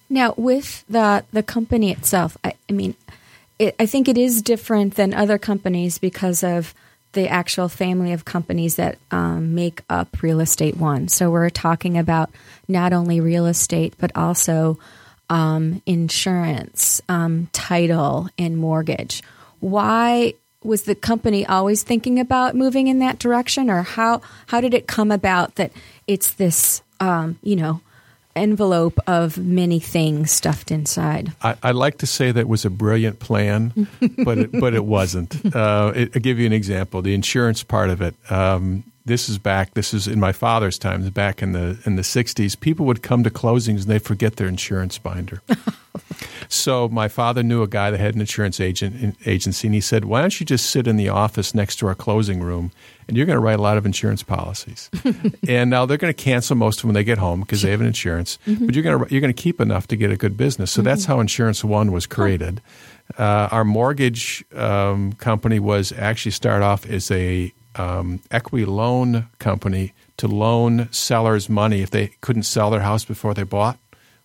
Now, 0.09 0.33
with 0.37 0.83
the 0.89 1.23
the 1.31 1.43
company 1.43 1.91
itself, 1.91 2.35
I, 2.43 2.53
I 2.67 2.73
mean, 2.73 2.95
it, 3.59 3.75
I 3.79 3.85
think 3.85 4.07
it 4.07 4.17
is 4.17 4.41
different 4.41 4.95
than 4.95 5.13
other 5.13 5.37
companies 5.37 5.99
because 5.99 6.43
of 6.43 6.73
the 7.13 7.27
actual 7.27 7.69
family 7.69 8.11
of 8.13 8.25
companies 8.25 8.75
that 8.75 8.97
um, 9.11 9.53
make 9.53 9.81
up 9.89 10.21
Real 10.23 10.39
Estate 10.39 10.77
One. 10.77 11.09
So 11.09 11.29
we're 11.29 11.49
talking 11.49 11.97
about 11.97 12.31
not 12.67 12.91
only 12.91 13.19
real 13.19 13.45
estate 13.45 13.93
but 13.99 14.11
also 14.15 14.79
um, 15.31 15.81
insurance, 15.85 17.01
um, 17.07 17.47
title, 17.53 18.29
and 18.37 18.57
mortgage. 18.57 19.23
Why 19.61 20.33
was 20.63 20.83
the 20.83 20.93
company 20.93 21.45
always 21.45 21.81
thinking 21.81 22.19
about 22.19 22.53
moving 22.53 22.87
in 22.87 22.99
that 22.99 23.17
direction, 23.17 23.69
or 23.69 23.81
how 23.81 24.21
how 24.47 24.61
did 24.61 24.73
it 24.73 24.87
come 24.87 25.09
about 25.09 25.55
that 25.55 25.71
it's 26.05 26.33
this 26.33 26.83
um, 26.99 27.39
you 27.41 27.55
know 27.55 27.81
envelope 28.35 28.99
of 29.07 29.37
many 29.37 29.79
things 29.79 30.31
stuffed 30.31 30.69
inside? 30.69 31.31
I, 31.41 31.55
I 31.63 31.71
like 31.71 31.99
to 31.99 32.07
say 32.07 32.33
that 32.33 32.47
was 32.47 32.65
a 32.65 32.69
brilliant 32.69 33.19
plan, 33.19 33.87
but 34.23 34.37
it, 34.37 34.51
but 34.51 34.73
it 34.73 34.85
wasn't. 34.85 35.35
Uh, 35.53 35.91
it, 35.95 36.15
I'll 36.15 36.21
give 36.21 36.39
you 36.39 36.45
an 36.45 36.53
example. 36.53 37.01
The 37.01 37.13
insurance 37.13 37.61
part 37.61 37.89
of 37.89 38.01
it. 38.01 38.15
Um, 38.31 38.83
this 39.05 39.29
is 39.29 39.37
back. 39.37 39.73
This 39.73 39.93
is 39.93 40.07
in 40.07 40.19
my 40.19 40.31
father's 40.31 40.77
times, 40.77 41.09
back 41.09 41.41
in 41.41 41.53
the 41.53 41.79
in 41.85 41.95
the 41.95 42.01
'60s. 42.01 42.59
People 42.59 42.85
would 42.85 43.01
come 43.01 43.23
to 43.23 43.29
closings 43.29 43.81
and 43.81 43.87
they'd 43.87 44.01
forget 44.01 44.35
their 44.35 44.47
insurance 44.47 44.97
binder. 44.97 45.41
so 46.49 46.87
my 46.89 47.07
father 47.07 47.41
knew 47.41 47.63
a 47.63 47.67
guy 47.67 47.89
that 47.89 47.99
had 47.99 48.15
an 48.15 48.21
insurance 48.21 48.59
agent 48.59 49.17
agency, 49.25 49.67
and 49.67 49.75
he 49.75 49.81
said, 49.81 50.05
"Why 50.05 50.21
don't 50.21 50.39
you 50.39 50.45
just 50.45 50.69
sit 50.69 50.87
in 50.87 50.97
the 50.97 51.09
office 51.09 51.55
next 51.55 51.77
to 51.77 51.87
our 51.87 51.95
closing 51.95 52.41
room, 52.41 52.71
and 53.07 53.17
you're 53.17 53.25
going 53.25 53.37
to 53.37 53.41
write 53.41 53.59
a 53.59 53.61
lot 53.61 53.77
of 53.77 53.85
insurance 53.85 54.21
policies." 54.21 54.89
and 55.47 55.69
now 55.69 55.85
they're 55.85 55.97
going 55.97 56.13
to 56.13 56.23
cancel 56.23 56.55
most 56.55 56.77
of 56.77 56.81
them 56.83 56.89
when 56.89 56.95
they 56.95 57.03
get 57.03 57.17
home 57.17 57.41
because 57.41 57.63
they 57.63 57.71
have 57.71 57.81
an 57.81 57.87
insurance, 57.87 58.37
but 58.45 58.75
you're 58.75 58.83
going 58.83 59.03
to 59.03 59.11
you're 59.11 59.21
going 59.21 59.33
to 59.33 59.41
keep 59.41 59.59
enough 59.59 59.87
to 59.87 59.95
get 59.95 60.11
a 60.11 60.17
good 60.17 60.37
business. 60.37 60.71
So 60.71 60.81
that's 60.81 61.05
how 61.05 61.19
Insurance 61.19 61.63
One 61.63 61.91
was 61.91 62.05
created. 62.05 62.61
Uh, 63.17 63.49
our 63.51 63.65
mortgage 63.65 64.45
um, 64.55 65.13
company 65.13 65.59
was 65.59 65.91
actually 65.91 66.31
started 66.31 66.63
off 66.63 66.85
as 66.85 67.11
a 67.11 67.51
um, 67.75 68.21
equity 68.31 68.65
loan 68.65 69.27
company 69.39 69.93
to 70.17 70.27
loan 70.27 70.87
sellers 70.91 71.49
money 71.49 71.81
if 71.81 71.89
they 71.89 72.07
couldn't 72.21 72.43
sell 72.43 72.69
their 72.69 72.81
house 72.81 73.05
before 73.05 73.33
they 73.33 73.43
bought. 73.43 73.77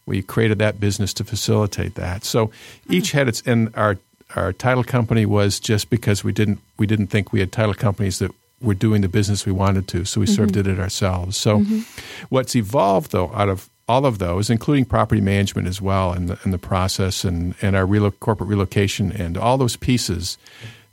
We 0.05 0.23
created 0.23 0.59
that 0.59 0.79
business 0.79 1.13
to 1.15 1.25
facilitate 1.25 1.95
that. 1.97 2.25
So 2.25 2.51
each 2.89 3.13
had 3.13 3.29
its 3.29 3.43
and 3.47 3.73
our 3.75 3.99
our 4.35 4.53
title 4.53 4.85
company 4.85 5.25
was 5.25 5.61
just 5.61 5.91
because 5.91 6.25
we 6.25 6.33
didn't 6.33 6.61
we 6.77 6.87
didn't 6.87 7.09
think 7.09 7.33
we 7.33 7.41
had 7.41 7.53
title 7.53 7.75
companies 7.75 8.19
that 8.19 8.33
were 8.61 8.75
doing 8.75 9.03
the 9.03 9.09
business 9.09 9.45
we 9.45 9.53
wanted 9.53 9.87
to, 9.89 10.05
so 10.05 10.21
we 10.21 10.27
sort 10.27 10.49
of 10.49 10.53
did 10.53 10.67
it 10.67 10.79
ourselves. 10.79 11.37
So, 11.37 11.65
what's 12.29 12.57
evolved 12.57 13.13
though 13.13 13.31
out 13.35 13.49
of 13.49 13.69
all 13.89 14.05
of 14.05 14.19
those, 14.19 14.51
including 14.51 14.85
property 14.85 15.21
management 15.21 15.69
as 15.69 15.81
well, 15.81 16.13
and 16.13 16.29
the, 16.29 16.39
and 16.43 16.53
the 16.53 16.59
process 16.59 17.25
and 17.25 17.55
and 17.63 17.77
our 17.77 17.85
relo- 17.85 18.19
corporate 18.21 18.49
relocation 18.49 19.13
and 19.13 19.37
all 19.37 19.59
those 19.59 19.77
pieces 19.77 20.39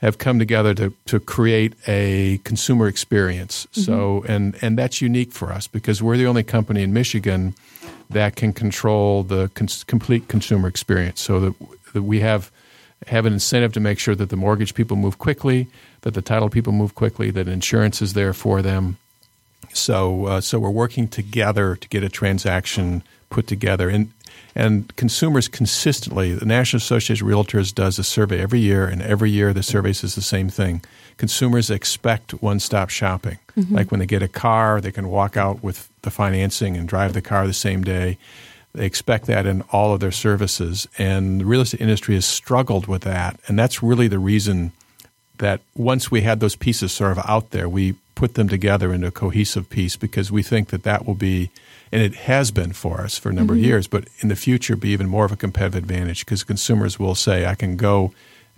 have 0.04 0.18
come 0.18 0.38
together 0.38 0.74
to, 0.74 0.94
to 1.06 1.18
create 1.18 1.74
a 1.88 2.38
consumer 2.44 2.88
experience. 2.88 3.68
So 3.72 4.26
and 4.28 4.56
and 4.62 4.78
that's 4.78 5.02
unique 5.02 5.32
for 5.32 5.54
us 5.54 5.66
because 5.66 6.04
we're 6.04 6.18
the 6.18 6.28
only 6.28 6.44
company 6.44 6.84
in 6.84 6.92
Michigan 6.92 7.56
that 8.10 8.36
can 8.36 8.52
control 8.52 9.24
the 9.24 9.50
cons- 9.56 9.86
complete 9.86 10.28
consumer 10.28 10.68
experience. 10.68 11.22
So 11.22 11.40
that, 11.40 11.54
that 11.94 12.04
we 12.04 12.20
have 12.20 12.52
have 13.08 13.26
an 13.26 13.32
incentive 13.32 13.72
to 13.74 13.80
make 13.80 13.98
sure 13.98 14.14
that 14.14 14.30
the 14.30 14.36
mortgage 14.36 14.74
people 14.74 14.98
move 14.98 15.18
quickly, 15.20 15.68
that 16.02 16.14
the 16.14 16.22
title 16.22 16.50
people 16.50 16.74
move 16.74 16.96
quickly, 16.96 17.32
that 17.32 17.48
insurance 17.48 18.02
is 18.02 18.12
there 18.12 18.34
for 18.34 18.62
them. 18.62 18.98
So 19.72 20.26
uh, 20.26 20.42
so 20.42 20.60
we're 20.60 20.70
working 20.70 21.08
together 21.08 21.78
to 21.78 21.88
get 21.88 22.04
a 22.04 22.10
transaction 22.10 23.04
put 23.30 23.48
together 23.48 23.88
and. 23.88 24.12
And 24.56 24.96
consumers 24.96 25.48
consistently, 25.48 26.34
the 26.34 26.46
National 26.46 26.78
Association 26.78 27.28
of 27.28 27.34
Realtors 27.34 27.74
does 27.74 27.98
a 27.98 28.04
survey 28.04 28.40
every 28.40 28.60
year, 28.60 28.86
and 28.86 29.02
every 29.02 29.32
year 29.32 29.52
the 29.52 29.64
survey 29.64 29.94
says 29.94 30.16
the 30.16 30.22
same 30.22 30.50
thing. 30.50 30.84
Consumers 31.18 31.70
expect 31.70 32.32
one 32.42 32.60
stop 32.60 32.90
shopping. 32.90 33.40
Mm-hmm. 33.58 33.76
Like 33.76 33.92
when 33.92 34.00
they 34.00 34.06
get 34.06 34.22
a 34.22 34.28
car, 34.28 34.80
they 34.80 34.92
can 34.92 35.10
walk 35.10 35.38
out 35.38 35.64
with 35.64 35.90
the 36.04 36.12
financing 36.12 36.78
and 36.78 36.88
drive 36.88 37.14
the 37.14 37.22
car 37.22 37.48
the 37.48 37.54
same 37.54 37.84
day. 37.84 38.18
They 38.74 38.86
expect 38.86 39.26
that 39.28 39.46
in 39.46 39.62
all 39.72 39.94
of 39.94 40.00
their 40.00 40.12
services. 40.12 40.88
And 40.98 41.42
the 41.42 41.46
real 41.46 41.62
estate 41.62 41.82
industry 41.82 42.16
has 42.16 42.26
struggled 42.26 42.88
with 42.88 43.04
that. 43.04 43.40
And 43.48 43.58
that's 43.58 43.84
really 43.84 44.08
the 44.08 44.20
reason 44.20 44.72
that 45.38 45.62
once 45.76 46.12
we 46.12 46.22
had 46.22 46.40
those 46.40 46.56
pieces 46.56 46.92
sort 46.92 47.12
of 47.12 47.26
out 47.26 47.52
there, 47.52 47.68
we 47.68 47.96
put 48.16 48.36
them 48.36 48.48
together 48.48 48.94
into 48.94 49.08
a 49.08 49.12
cohesive 49.12 49.70
piece 49.70 49.96
because 49.96 50.32
we 50.32 50.44
think 50.44 50.70
that 50.70 50.84
that 50.84 51.06
will 51.06 51.16
be, 51.16 51.50
and 51.92 52.02
it 52.02 52.16
has 52.16 52.52
been 52.52 52.74
for 52.74 53.02
us 53.02 53.18
for 53.18 53.30
a 53.30 53.34
number 53.34 53.54
of 53.54 53.60
years, 53.60 53.88
but 53.88 54.08
in 54.20 54.30
the 54.30 54.36
future 54.36 54.76
be 54.76 54.90
even 54.90 55.08
more 55.08 55.26
of 55.26 55.32
a 55.32 55.36
competitive 55.36 55.84
advantage 55.84 56.26
because 56.26 56.44
consumers 56.44 57.00
will 57.00 57.16
say, 57.16 57.46
I 57.46 57.56
can 57.56 57.76
go 57.76 58.14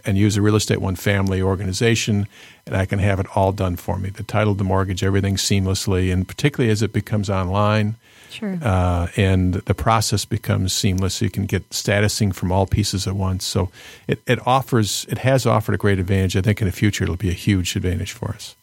and 0.05 0.17
use 0.17 0.37
a 0.37 0.41
real 0.41 0.55
estate 0.55 0.81
one 0.81 0.95
family 0.95 1.41
organization 1.41 2.27
and 2.65 2.75
I 2.75 2.85
can 2.85 2.99
have 2.99 3.19
it 3.19 3.27
all 3.35 3.51
done 3.51 3.75
for 3.75 3.97
me 3.97 4.09
the 4.09 4.23
title, 4.23 4.53
the 4.53 4.63
mortgage, 4.63 5.03
everything 5.03 5.35
seamlessly, 5.35 6.11
and 6.11 6.27
particularly 6.27 6.71
as 6.71 6.81
it 6.81 6.93
becomes 6.93 7.29
online. 7.29 7.95
Sure. 8.29 8.59
Uh, 8.61 9.07
and 9.15 9.53
the 9.53 9.73
process 9.73 10.25
becomes 10.25 10.73
seamless. 10.73 11.15
So 11.15 11.25
you 11.25 11.31
can 11.31 11.45
get 11.45 11.69
statusing 11.69 12.33
from 12.35 12.51
all 12.51 12.65
pieces 12.65 13.07
at 13.07 13.15
once. 13.15 13.45
So 13.45 13.69
it, 14.07 14.21
it 14.27 14.45
offers, 14.45 15.05
it 15.09 15.19
has 15.19 15.45
offered 15.45 15.75
a 15.75 15.77
great 15.77 15.99
advantage. 15.99 16.35
I 16.35 16.41
think 16.41 16.59
in 16.59 16.67
the 16.67 16.73
future 16.73 17.05
it'll 17.05 17.15
be 17.15 17.29
a 17.29 17.33
huge 17.33 17.75
advantage 17.75 18.11
for 18.11 18.29
us. 18.29 18.55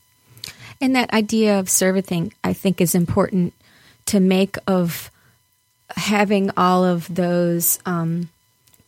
And 0.82 0.96
that 0.96 1.12
idea 1.14 1.60
of 1.60 1.70
servicing, 1.70 2.34
I 2.42 2.52
think, 2.52 2.80
is 2.80 2.96
important 2.96 3.54
to 4.06 4.18
make 4.18 4.56
of 4.66 5.12
having 5.90 6.50
all 6.56 6.84
of 6.84 7.14
those 7.14 7.78
um, 7.86 8.30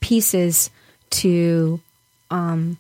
pieces 0.01 0.71
to 1.11 1.81
um, 2.33 2.79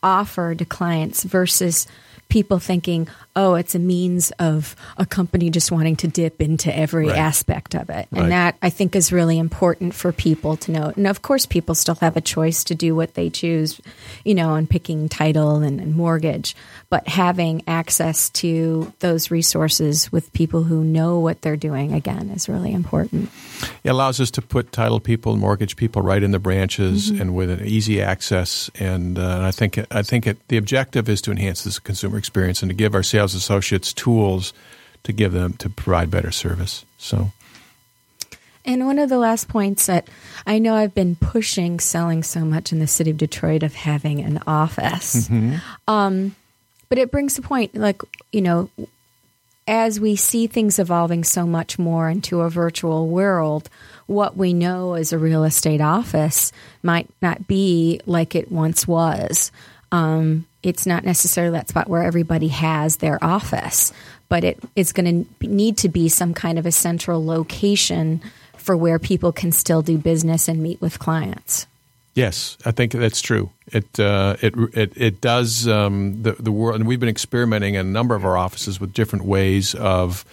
offer 0.00 0.54
to 0.54 0.64
clients 0.64 1.24
versus 1.24 1.88
people 2.28 2.60
thinking, 2.60 3.08
oh, 3.34 3.54
it's 3.54 3.74
a 3.74 3.78
means 3.78 4.30
of 4.38 4.76
a 4.98 5.06
company 5.06 5.48
just 5.50 5.72
wanting 5.72 5.96
to 5.96 6.08
dip 6.08 6.42
into 6.42 6.76
every 6.76 7.06
Right. 7.08 7.16
aspect 7.16 7.74
of 7.74 7.88
it. 7.88 8.06
Right. 8.10 8.22
And 8.22 8.32
that 8.32 8.56
I 8.60 8.68
think 8.70 8.94
is 8.94 9.10
really 9.12 9.38
important 9.38 9.94
for 9.94 10.12
people 10.12 10.56
to 10.58 10.72
know. 10.72 10.92
And 10.96 11.06
of 11.06 11.22
course, 11.22 11.46
people 11.46 11.74
still 11.74 11.94
have 11.96 12.16
a 12.16 12.20
choice 12.20 12.64
to 12.64 12.74
do 12.74 12.94
what 12.94 13.14
they 13.14 13.30
choose, 13.30 13.80
you 14.24 14.34
know, 14.34 14.54
in 14.56 14.66
picking 14.66 15.08
title 15.08 15.56
and, 15.56 15.80
and 15.80 15.94
mortgage. 15.94 16.54
But 16.90 17.08
having 17.08 17.62
access 17.66 18.28
to 18.30 18.92
those 18.98 19.30
resources 19.30 20.12
with 20.12 20.32
people 20.34 20.64
who 20.64 20.84
know 20.84 21.18
what 21.18 21.40
they're 21.40 21.56
doing, 21.56 21.94
again, 21.94 22.28
is 22.30 22.48
really 22.48 22.72
important. 22.72 23.30
It 23.82 23.90
allows 23.90 24.20
us 24.20 24.30
to 24.32 24.42
put 24.42 24.72
title 24.72 25.00
people 25.00 25.32
and 25.32 25.40
mortgage 25.40 25.76
people 25.76 26.02
right 26.02 26.22
in 26.22 26.32
the 26.32 26.38
branches 26.38 27.08
and 27.08 27.34
with 27.34 27.48
an 27.48 27.64
easy 27.64 28.02
access. 28.02 28.70
And, 28.78 29.18
uh, 29.18 29.22
and 29.22 29.44
I 29.46 29.52
think 29.52 29.78
I 29.90 30.02
think 30.02 30.26
it, 30.26 30.36
the 30.48 30.56
objective 30.58 31.08
is 31.08 31.22
to 31.22 31.30
enhance 31.30 31.64
this 31.64 31.78
consumer 31.78 32.18
experience 32.18 32.62
and 32.62 32.68
to 32.68 32.74
give 32.74 32.94
our 32.94 33.02
sales 33.02 33.21
associates 33.24 33.92
tools 33.92 34.52
to 35.04 35.12
give 35.12 35.32
them 35.32 35.52
to 35.54 35.68
provide 35.68 36.10
better 36.10 36.30
service. 36.30 36.84
So 36.98 37.30
And 38.64 38.86
one 38.86 38.98
of 38.98 39.08
the 39.08 39.18
last 39.18 39.48
points 39.48 39.86
that 39.86 40.08
I 40.46 40.58
know 40.58 40.74
I've 40.74 40.94
been 40.94 41.16
pushing 41.16 41.80
selling 41.80 42.22
so 42.22 42.44
much 42.44 42.72
in 42.72 42.78
the 42.78 42.86
city 42.86 43.10
of 43.10 43.16
Detroit 43.16 43.62
of 43.62 43.74
having 43.74 44.20
an 44.20 44.40
office. 44.46 45.28
Um, 45.88 46.36
but 46.88 46.98
it 46.98 47.10
brings 47.10 47.34
the 47.34 47.42
point, 47.42 47.74
like, 47.74 48.02
you 48.32 48.42
know, 48.42 48.70
as 49.66 49.98
we 49.98 50.16
see 50.16 50.46
things 50.46 50.78
evolving 50.78 51.24
so 51.24 51.46
much 51.46 51.78
more 51.78 52.08
into 52.08 52.40
a 52.40 52.50
virtual 52.50 53.08
world, 53.08 53.68
what 54.06 54.36
we 54.36 54.52
know 54.52 54.94
as 54.94 55.12
a 55.12 55.18
real 55.18 55.44
estate 55.44 55.80
office 55.80 56.52
might 56.82 57.08
not 57.20 57.46
be 57.48 58.00
like 58.06 58.34
it 58.34 58.52
once 58.52 58.86
was. 58.86 59.50
Um, 59.90 60.46
it's 60.62 60.86
not 60.86 61.04
necessarily 61.04 61.52
that 61.52 61.68
spot 61.68 61.88
where 61.88 62.02
everybody 62.02 62.48
has 62.48 62.96
their 62.96 63.22
office, 63.22 63.92
but 64.28 64.44
it 64.44 64.58
is 64.76 64.92
going 64.92 65.26
to 65.40 65.46
need 65.46 65.78
to 65.78 65.88
be 65.88 66.08
some 66.08 66.34
kind 66.34 66.58
of 66.58 66.66
a 66.66 66.72
central 66.72 67.24
location 67.24 68.20
for 68.56 68.76
where 68.76 68.98
people 68.98 69.32
can 69.32 69.52
still 69.52 69.82
do 69.82 69.98
business 69.98 70.48
and 70.48 70.62
meet 70.62 70.80
with 70.80 70.98
clients. 70.98 71.66
Yes, 72.14 72.58
I 72.64 72.72
think 72.72 72.92
that's 72.92 73.22
true. 73.22 73.50
It 73.68 73.98
uh, 73.98 74.36
it 74.42 74.54
it 74.74 74.92
it 74.96 75.20
does 75.22 75.66
um, 75.66 76.22
the 76.22 76.32
the 76.32 76.52
world, 76.52 76.76
and 76.76 76.86
we've 76.86 77.00
been 77.00 77.08
experimenting 77.08 77.74
in 77.74 77.86
a 77.86 77.90
number 77.90 78.14
of 78.14 78.26
our 78.26 78.36
offices 78.36 78.78
with 78.78 78.92
different 78.92 79.24
ways 79.24 79.74
of 79.74 80.26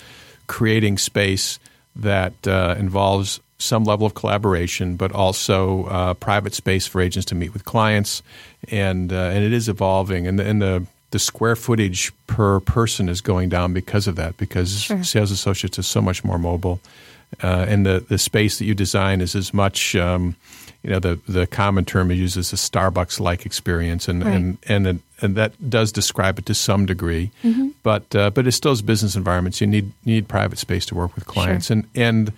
creating 0.47 0.97
space 0.97 1.57
that 1.95 2.33
uh, 2.45 2.75
involves 2.77 3.39
some 3.59 3.83
level 3.83 4.05
of 4.07 4.13
collaboration, 4.13 4.95
but 4.95 5.11
also 5.11 5.83
uh, 5.85 6.13
private 6.15 6.53
space 6.55 6.87
for 6.87 7.01
agents 7.01 7.25
to 7.25 7.35
meet 7.35 7.53
with 7.53 7.65
clients, 7.65 8.23
and 8.71 9.11
uh, 9.13 9.15
and 9.33 9.43
it 9.43 9.53
is 9.53 9.67
evolving, 9.69 10.25
and 10.27 10.39
the, 10.39 10.45
and 10.45 10.61
the 10.61 10.85
the 11.11 11.19
square 11.19 11.55
footage 11.55 12.11
per 12.27 12.59
person 12.61 13.09
is 13.09 13.19
going 13.21 13.49
down 13.49 13.73
because 13.73 14.07
of 14.07 14.15
that, 14.15 14.37
because 14.37 14.81
Sure. 14.81 15.03
sales 15.03 15.31
associates 15.31 15.77
are 15.79 15.83
so 15.83 16.01
much 16.01 16.23
more 16.23 16.37
mobile, 16.39 16.79
uh, 17.43 17.65
and 17.67 17.85
the 17.85 18.03
the 18.07 18.17
space 18.17 18.57
that 18.59 18.65
you 18.65 18.73
design 18.73 19.21
is 19.21 19.35
as 19.35 19.53
much. 19.53 19.95
Um, 19.95 20.35
you 20.81 20.89
know 20.91 20.99
the 20.99 21.19
the 21.27 21.45
common 21.45 21.83
term 21.83 22.09
used 22.09 22.37
is 22.37 22.53
a 22.53 22.55
Starbucks 22.55 23.19
like 23.19 23.45
experience, 23.45 24.07
and 24.07 24.23
Right. 24.23 24.33
and 24.35 24.57
and 24.69 25.01
and 25.21 25.35
that 25.35 25.51
does 25.69 25.91
describe 25.91 26.39
it 26.39 26.45
to 26.45 26.53
some 26.53 26.85
degree, 26.85 27.31
Mm-hmm. 27.43 27.69
but 27.83 28.15
uh, 28.15 28.29
but 28.29 28.47
it 28.47 28.53
still 28.53 28.71
is 28.71 28.81
business 28.81 29.15
environments. 29.17 29.59
You 29.59 29.67
need 29.67 29.91
you 30.05 30.13
need 30.15 30.29
private 30.29 30.57
space 30.57 30.85
to 30.85 30.95
work 30.95 31.15
with 31.15 31.25
clients, 31.25 31.69
and 31.69 31.83
and 31.95 32.31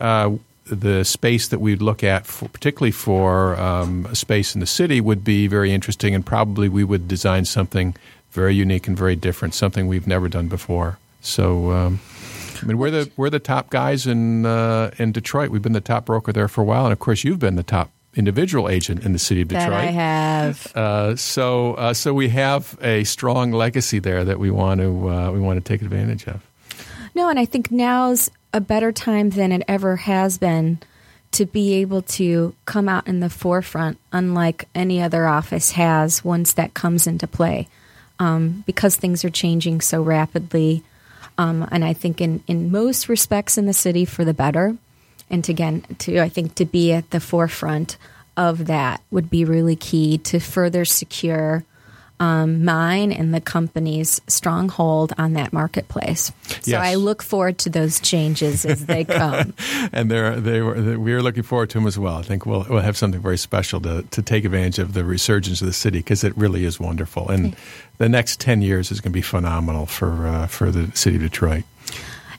uh, 0.00 0.30
the 0.66 1.04
space 1.04 1.48
that 1.48 1.60
we'd 1.60 1.82
look 1.82 2.04
at, 2.04 2.26
for, 2.26 2.48
particularly 2.48 2.92
for 2.92 3.58
um, 3.58 4.06
a 4.06 4.14
space 4.14 4.54
in 4.54 4.60
the 4.60 4.66
city, 4.66 5.00
would 5.00 5.24
be 5.24 5.46
very 5.46 5.72
interesting, 5.72 6.14
and 6.14 6.24
probably 6.24 6.68
we 6.68 6.84
would 6.84 7.08
design 7.08 7.44
something 7.44 7.94
very 8.30 8.54
unique 8.54 8.88
and 8.88 8.96
very 8.96 9.16
different, 9.16 9.54
something 9.54 9.86
we've 9.86 10.06
never 10.06 10.28
done 10.28 10.48
before. 10.48 10.98
So. 11.20 11.70
Um, 11.72 12.00
I 12.62 12.64
mean, 12.64 12.78
we're 12.78 12.90
the 12.92 13.10
we're 13.16 13.30
the 13.30 13.40
top 13.40 13.70
guys 13.70 14.06
in 14.06 14.46
uh, 14.46 14.92
in 14.96 15.10
Detroit. 15.10 15.50
We've 15.50 15.62
been 15.62 15.72
the 15.72 15.80
top 15.80 16.04
broker 16.04 16.32
there 16.32 16.46
for 16.46 16.60
a 16.60 16.64
while, 16.64 16.84
and 16.84 16.92
of 16.92 17.00
course, 17.00 17.24
you've 17.24 17.40
been 17.40 17.56
the 17.56 17.64
top 17.64 17.90
individual 18.14 18.68
agent 18.68 19.04
in 19.04 19.12
the 19.12 19.18
city 19.18 19.40
of 19.42 19.48
Detroit. 19.48 19.70
That 19.70 19.72
I 19.72 19.86
have. 19.86 20.76
Uh, 20.76 21.16
so 21.16 21.74
uh, 21.74 21.94
so 21.94 22.14
we 22.14 22.28
have 22.28 22.78
a 22.82 23.04
strong 23.04 23.52
legacy 23.52 23.98
there 23.98 24.24
that 24.24 24.38
we 24.38 24.50
want 24.50 24.80
to 24.80 25.08
uh, 25.08 25.30
we 25.32 25.40
want 25.40 25.64
to 25.64 25.68
take 25.68 25.82
advantage 25.82 26.26
of. 26.26 26.42
No, 27.14 27.28
and 27.28 27.38
I 27.38 27.44
think 27.44 27.70
now's 27.70 28.30
a 28.52 28.60
better 28.60 28.92
time 28.92 29.30
than 29.30 29.52
it 29.52 29.62
ever 29.66 29.96
has 29.96 30.38
been 30.38 30.78
to 31.32 31.46
be 31.46 31.74
able 31.74 32.02
to 32.02 32.54
come 32.66 32.88
out 32.88 33.08
in 33.08 33.20
the 33.20 33.30
forefront, 33.30 33.98
unlike 34.12 34.68
any 34.74 35.00
other 35.00 35.26
office 35.26 35.72
has 35.72 36.22
once 36.22 36.52
that 36.52 36.74
comes 36.74 37.06
into 37.06 37.26
play, 37.26 37.68
um, 38.18 38.62
because 38.66 38.96
things 38.96 39.24
are 39.24 39.30
changing 39.30 39.80
so 39.80 40.02
rapidly. 40.02 40.82
Um, 41.38 41.66
and 41.72 41.84
I 41.84 41.94
think 41.94 42.20
in, 42.20 42.42
in 42.46 42.70
most 42.70 43.08
respects 43.08 43.56
in 43.56 43.64
the 43.64 43.72
city 43.72 44.04
for 44.04 44.24
the 44.24 44.34
better. 44.34 44.76
And 45.30 45.42
to, 45.44 45.52
again, 45.52 45.82
to 46.00 46.20
I 46.20 46.28
think 46.28 46.54
to 46.56 46.66
be 46.66 46.92
at 46.92 47.10
the 47.10 47.20
forefront 47.20 47.96
of 48.36 48.66
that 48.66 49.00
would 49.10 49.30
be 49.30 49.46
really 49.46 49.76
key 49.76 50.18
to 50.18 50.38
further 50.38 50.84
secure 50.84 51.64
um, 52.22 52.64
mine 52.64 53.10
and 53.10 53.34
the 53.34 53.40
company's 53.40 54.20
stronghold 54.28 55.12
on 55.18 55.32
that 55.32 55.52
marketplace. 55.52 56.30
So 56.46 56.70
Yes. 56.70 56.80
I 56.80 56.94
look 56.94 57.20
forward 57.20 57.58
to 57.58 57.68
those 57.70 57.98
changes 57.98 58.64
as 58.64 58.86
they 58.86 59.02
come. 59.20 59.52
And 59.92 60.08
they're, 60.08 60.38
they 60.38 60.60
were, 60.60 60.96
we 61.00 61.12
are 61.14 61.20
looking 61.22 61.42
forward 61.42 61.70
to 61.70 61.78
them 61.78 61.86
as 61.88 61.98
well. 61.98 62.18
I 62.18 62.22
think 62.22 62.46
we'll, 62.46 62.64
we'll 62.70 62.78
have 62.80 62.96
something 62.96 63.20
very 63.20 63.36
special 63.38 63.80
to, 63.80 64.02
to 64.02 64.22
take 64.22 64.44
advantage 64.44 64.78
of 64.78 64.92
the 64.92 65.04
resurgence 65.04 65.60
of 65.62 65.66
the 65.66 65.72
city 65.72 65.98
because 65.98 66.22
it 66.22 66.32
really 66.36 66.64
is 66.64 66.78
wonderful. 66.78 67.28
And 67.28 67.56
the 67.98 68.08
next 68.08 68.38
10 68.38 68.62
years 68.62 68.92
is 68.92 69.00
going 69.00 69.10
to 69.10 69.14
be 69.14 69.20
phenomenal 69.22 69.86
for, 69.86 70.28
uh, 70.28 70.46
for 70.46 70.70
the 70.70 70.96
city 70.96 71.16
of 71.16 71.22
Detroit. 71.22 71.64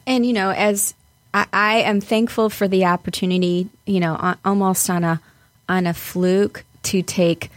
And 0.07 0.25
you 0.25 0.31
know, 0.31 0.51
as 0.51 0.93
I, 1.33 1.45
I 1.51 1.75
am 1.79 1.99
thankful 1.99 2.49
for 2.49 2.69
the 2.69 2.85
opportunity, 2.85 3.67
you 3.85 3.99
know, 3.99 4.13
a- 4.13 4.37
almost 4.45 4.89
on 4.89 5.03
a 5.03 5.19
on 5.67 5.87
a 5.87 5.93
fluke 5.93 6.63
to 6.83 7.01
take 7.01 7.49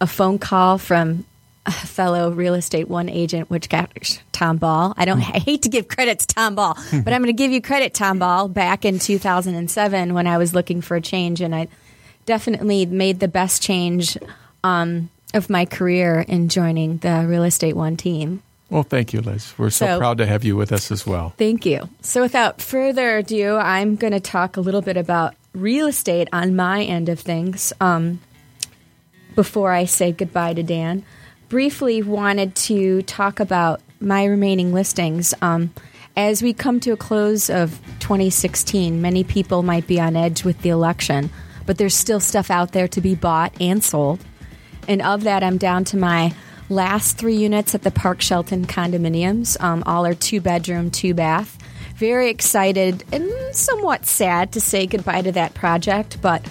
a 0.00 0.06
phone 0.06 0.38
call 0.38 0.78
from 0.78 1.24
fellow 1.72 2.30
real 2.30 2.54
estate 2.54 2.88
one 2.88 3.08
agent, 3.08 3.50
which 3.50 3.68
got 3.68 3.90
Tom 4.32 4.56
Ball. 4.58 4.94
I 4.96 5.04
don't. 5.04 5.18
I 5.34 5.38
hate 5.38 5.62
to 5.62 5.68
give 5.68 5.88
credit 5.88 6.20
to 6.20 6.26
Tom 6.26 6.54
Ball, 6.54 6.74
but 6.92 7.12
I'm 7.12 7.22
going 7.22 7.26
to 7.26 7.32
give 7.32 7.50
you 7.52 7.60
credit, 7.60 7.94
Tom 7.94 8.18
Ball. 8.18 8.48
Back 8.48 8.84
in 8.84 8.98
2007, 8.98 10.14
when 10.14 10.26
I 10.26 10.38
was 10.38 10.54
looking 10.54 10.80
for 10.80 10.96
a 10.96 11.00
change, 11.00 11.40
and 11.40 11.54
I 11.54 11.68
definitely 12.26 12.86
made 12.86 13.20
the 13.20 13.28
best 13.28 13.62
change 13.62 14.16
um, 14.62 15.10
of 15.32 15.50
my 15.50 15.64
career 15.64 16.20
in 16.26 16.48
joining 16.48 16.98
the 16.98 17.26
Real 17.26 17.44
Estate 17.44 17.76
One 17.76 17.96
team. 17.96 18.42
Well, 18.70 18.82
thank 18.82 19.12
you, 19.12 19.20
Liz. 19.20 19.52
We're 19.58 19.70
so, 19.70 19.86
So- 19.86 19.98
proud 19.98 20.18
to 20.18 20.26
have 20.26 20.42
you 20.42 20.56
with 20.56 20.72
us 20.72 20.90
as 20.90 21.06
well. 21.06 21.34
Thank 21.36 21.64
you. 21.66 21.88
So, 22.00 22.22
without 22.22 22.60
further 22.60 23.18
ado, 23.18 23.56
I'm 23.56 23.96
going 23.96 24.12
to 24.14 24.20
talk 24.20 24.56
a 24.56 24.60
little 24.60 24.80
bit 24.82 24.96
about 24.96 25.34
real 25.54 25.86
estate 25.86 26.28
on 26.32 26.56
my 26.56 26.82
end 26.82 27.08
of 27.08 27.20
things 27.20 27.72
um, 27.80 28.20
before 29.34 29.70
I 29.70 29.84
say 29.84 30.12
goodbye 30.12 30.54
to 30.54 30.62
Dan. 30.62 31.04
Briefly, 31.48 32.02
wanted 32.02 32.54
to 32.56 33.02
talk 33.02 33.38
about 33.38 33.80
my 34.00 34.24
remaining 34.24 34.72
listings. 34.72 35.34
Um, 35.42 35.72
as 36.16 36.42
we 36.42 36.52
come 36.52 36.80
to 36.80 36.92
a 36.92 36.96
close 36.96 37.50
of 37.50 37.80
2016, 38.00 39.00
many 39.00 39.24
people 39.24 39.62
might 39.62 39.86
be 39.86 40.00
on 40.00 40.16
edge 40.16 40.44
with 40.44 40.62
the 40.62 40.68
election, 40.68 41.30
but 41.66 41.78
there's 41.78 41.94
still 41.94 42.20
stuff 42.20 42.50
out 42.50 42.72
there 42.72 42.88
to 42.88 43.00
be 43.00 43.14
bought 43.14 43.52
and 43.60 43.82
sold. 43.82 44.20
And 44.86 45.02
of 45.02 45.24
that, 45.24 45.42
I'm 45.42 45.58
down 45.58 45.84
to 45.84 45.96
my 45.96 46.34
last 46.68 47.18
three 47.18 47.36
units 47.36 47.74
at 47.74 47.82
the 47.82 47.90
Park 47.90 48.20
Shelton 48.20 48.66
condominiums. 48.66 49.60
Um, 49.62 49.82
all 49.86 50.06
are 50.06 50.14
two 50.14 50.40
bedroom, 50.40 50.90
two 50.90 51.14
bath. 51.14 51.58
Very 51.96 52.30
excited 52.30 53.04
and 53.12 53.30
somewhat 53.52 54.06
sad 54.06 54.52
to 54.52 54.60
say 54.60 54.86
goodbye 54.86 55.22
to 55.22 55.32
that 55.32 55.54
project, 55.54 56.20
but 56.20 56.44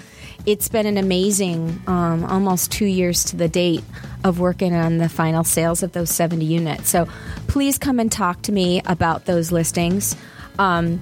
it's 0.46 0.68
been 0.68 0.86
an 0.86 0.98
amazing 0.98 1.82
um, 1.86 2.24
almost 2.24 2.70
two 2.70 2.86
years 2.86 3.24
to 3.24 3.36
the 3.36 3.48
date 3.48 3.82
of 4.24 4.40
working 4.40 4.74
on 4.74 4.98
the 4.98 5.08
final 5.08 5.44
sales 5.44 5.82
of 5.82 5.92
those 5.92 6.10
70 6.10 6.44
units. 6.44 6.88
So 6.88 7.08
please 7.46 7.78
come 7.78 7.98
and 7.98 8.10
talk 8.10 8.42
to 8.42 8.52
me 8.52 8.82
about 8.86 9.24
those 9.26 9.52
listings. 9.52 10.16
Um, 10.58 11.00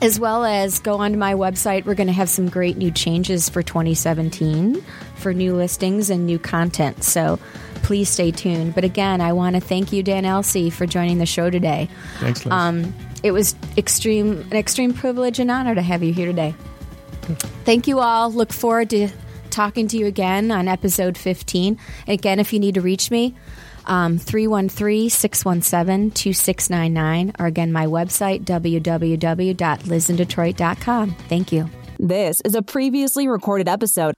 as 0.00 0.18
well 0.18 0.44
as 0.44 0.80
go 0.80 0.96
onto 0.96 1.18
my 1.18 1.34
website. 1.34 1.84
We're 1.84 1.94
going 1.94 2.08
to 2.08 2.12
have 2.12 2.28
some 2.28 2.48
great 2.48 2.76
new 2.76 2.90
changes 2.90 3.48
for 3.48 3.62
2017 3.62 4.82
for 5.16 5.32
new 5.32 5.54
listings 5.54 6.10
and 6.10 6.26
new 6.26 6.38
content. 6.38 7.04
So 7.04 7.38
please 7.82 8.08
stay 8.08 8.30
tuned. 8.32 8.74
But 8.74 8.84
again, 8.84 9.20
I 9.20 9.32
want 9.32 9.54
to 9.54 9.60
thank 9.60 9.92
you, 9.92 10.02
Dan 10.02 10.24
Elsea, 10.24 10.72
for 10.72 10.86
joining 10.86 11.18
the 11.18 11.26
show 11.26 11.50
today. 11.50 11.88
Thanks, 12.18 12.44
Liz. 12.44 12.52
Um, 12.52 12.94
it 13.22 13.30
was 13.30 13.54
extreme 13.76 14.40
an 14.50 14.56
extreme 14.56 14.92
privilege 14.92 15.38
and 15.38 15.50
honor 15.50 15.74
to 15.74 15.82
have 15.82 16.02
you 16.02 16.12
here 16.12 16.26
today. 16.26 16.54
Thank 17.64 17.86
you 17.86 18.00
all. 18.00 18.30
Look 18.30 18.52
forward 18.52 18.90
to 18.90 19.08
talking 19.50 19.88
to 19.88 19.96
you 19.96 20.06
again 20.06 20.50
on 20.50 20.68
episode 20.68 21.16
15. 21.16 21.78
And 22.06 22.14
again, 22.14 22.40
if 22.40 22.52
you 22.52 22.58
need 22.58 22.74
to 22.74 22.80
reach 22.80 23.10
me, 23.10 23.34
um, 23.86 24.18
313 24.18 25.10
617 25.10 26.10
2699, 26.10 27.32
or 27.38 27.46
again, 27.46 27.72
my 27.72 27.86
website, 27.86 28.44
www.lizindetroit.com. 28.44 31.10
Thank 31.28 31.52
you. 31.52 31.70
This 31.98 32.40
is 32.44 32.54
a 32.56 32.62
previously 32.62 33.28
recorded 33.28 33.68
episode 33.68 34.10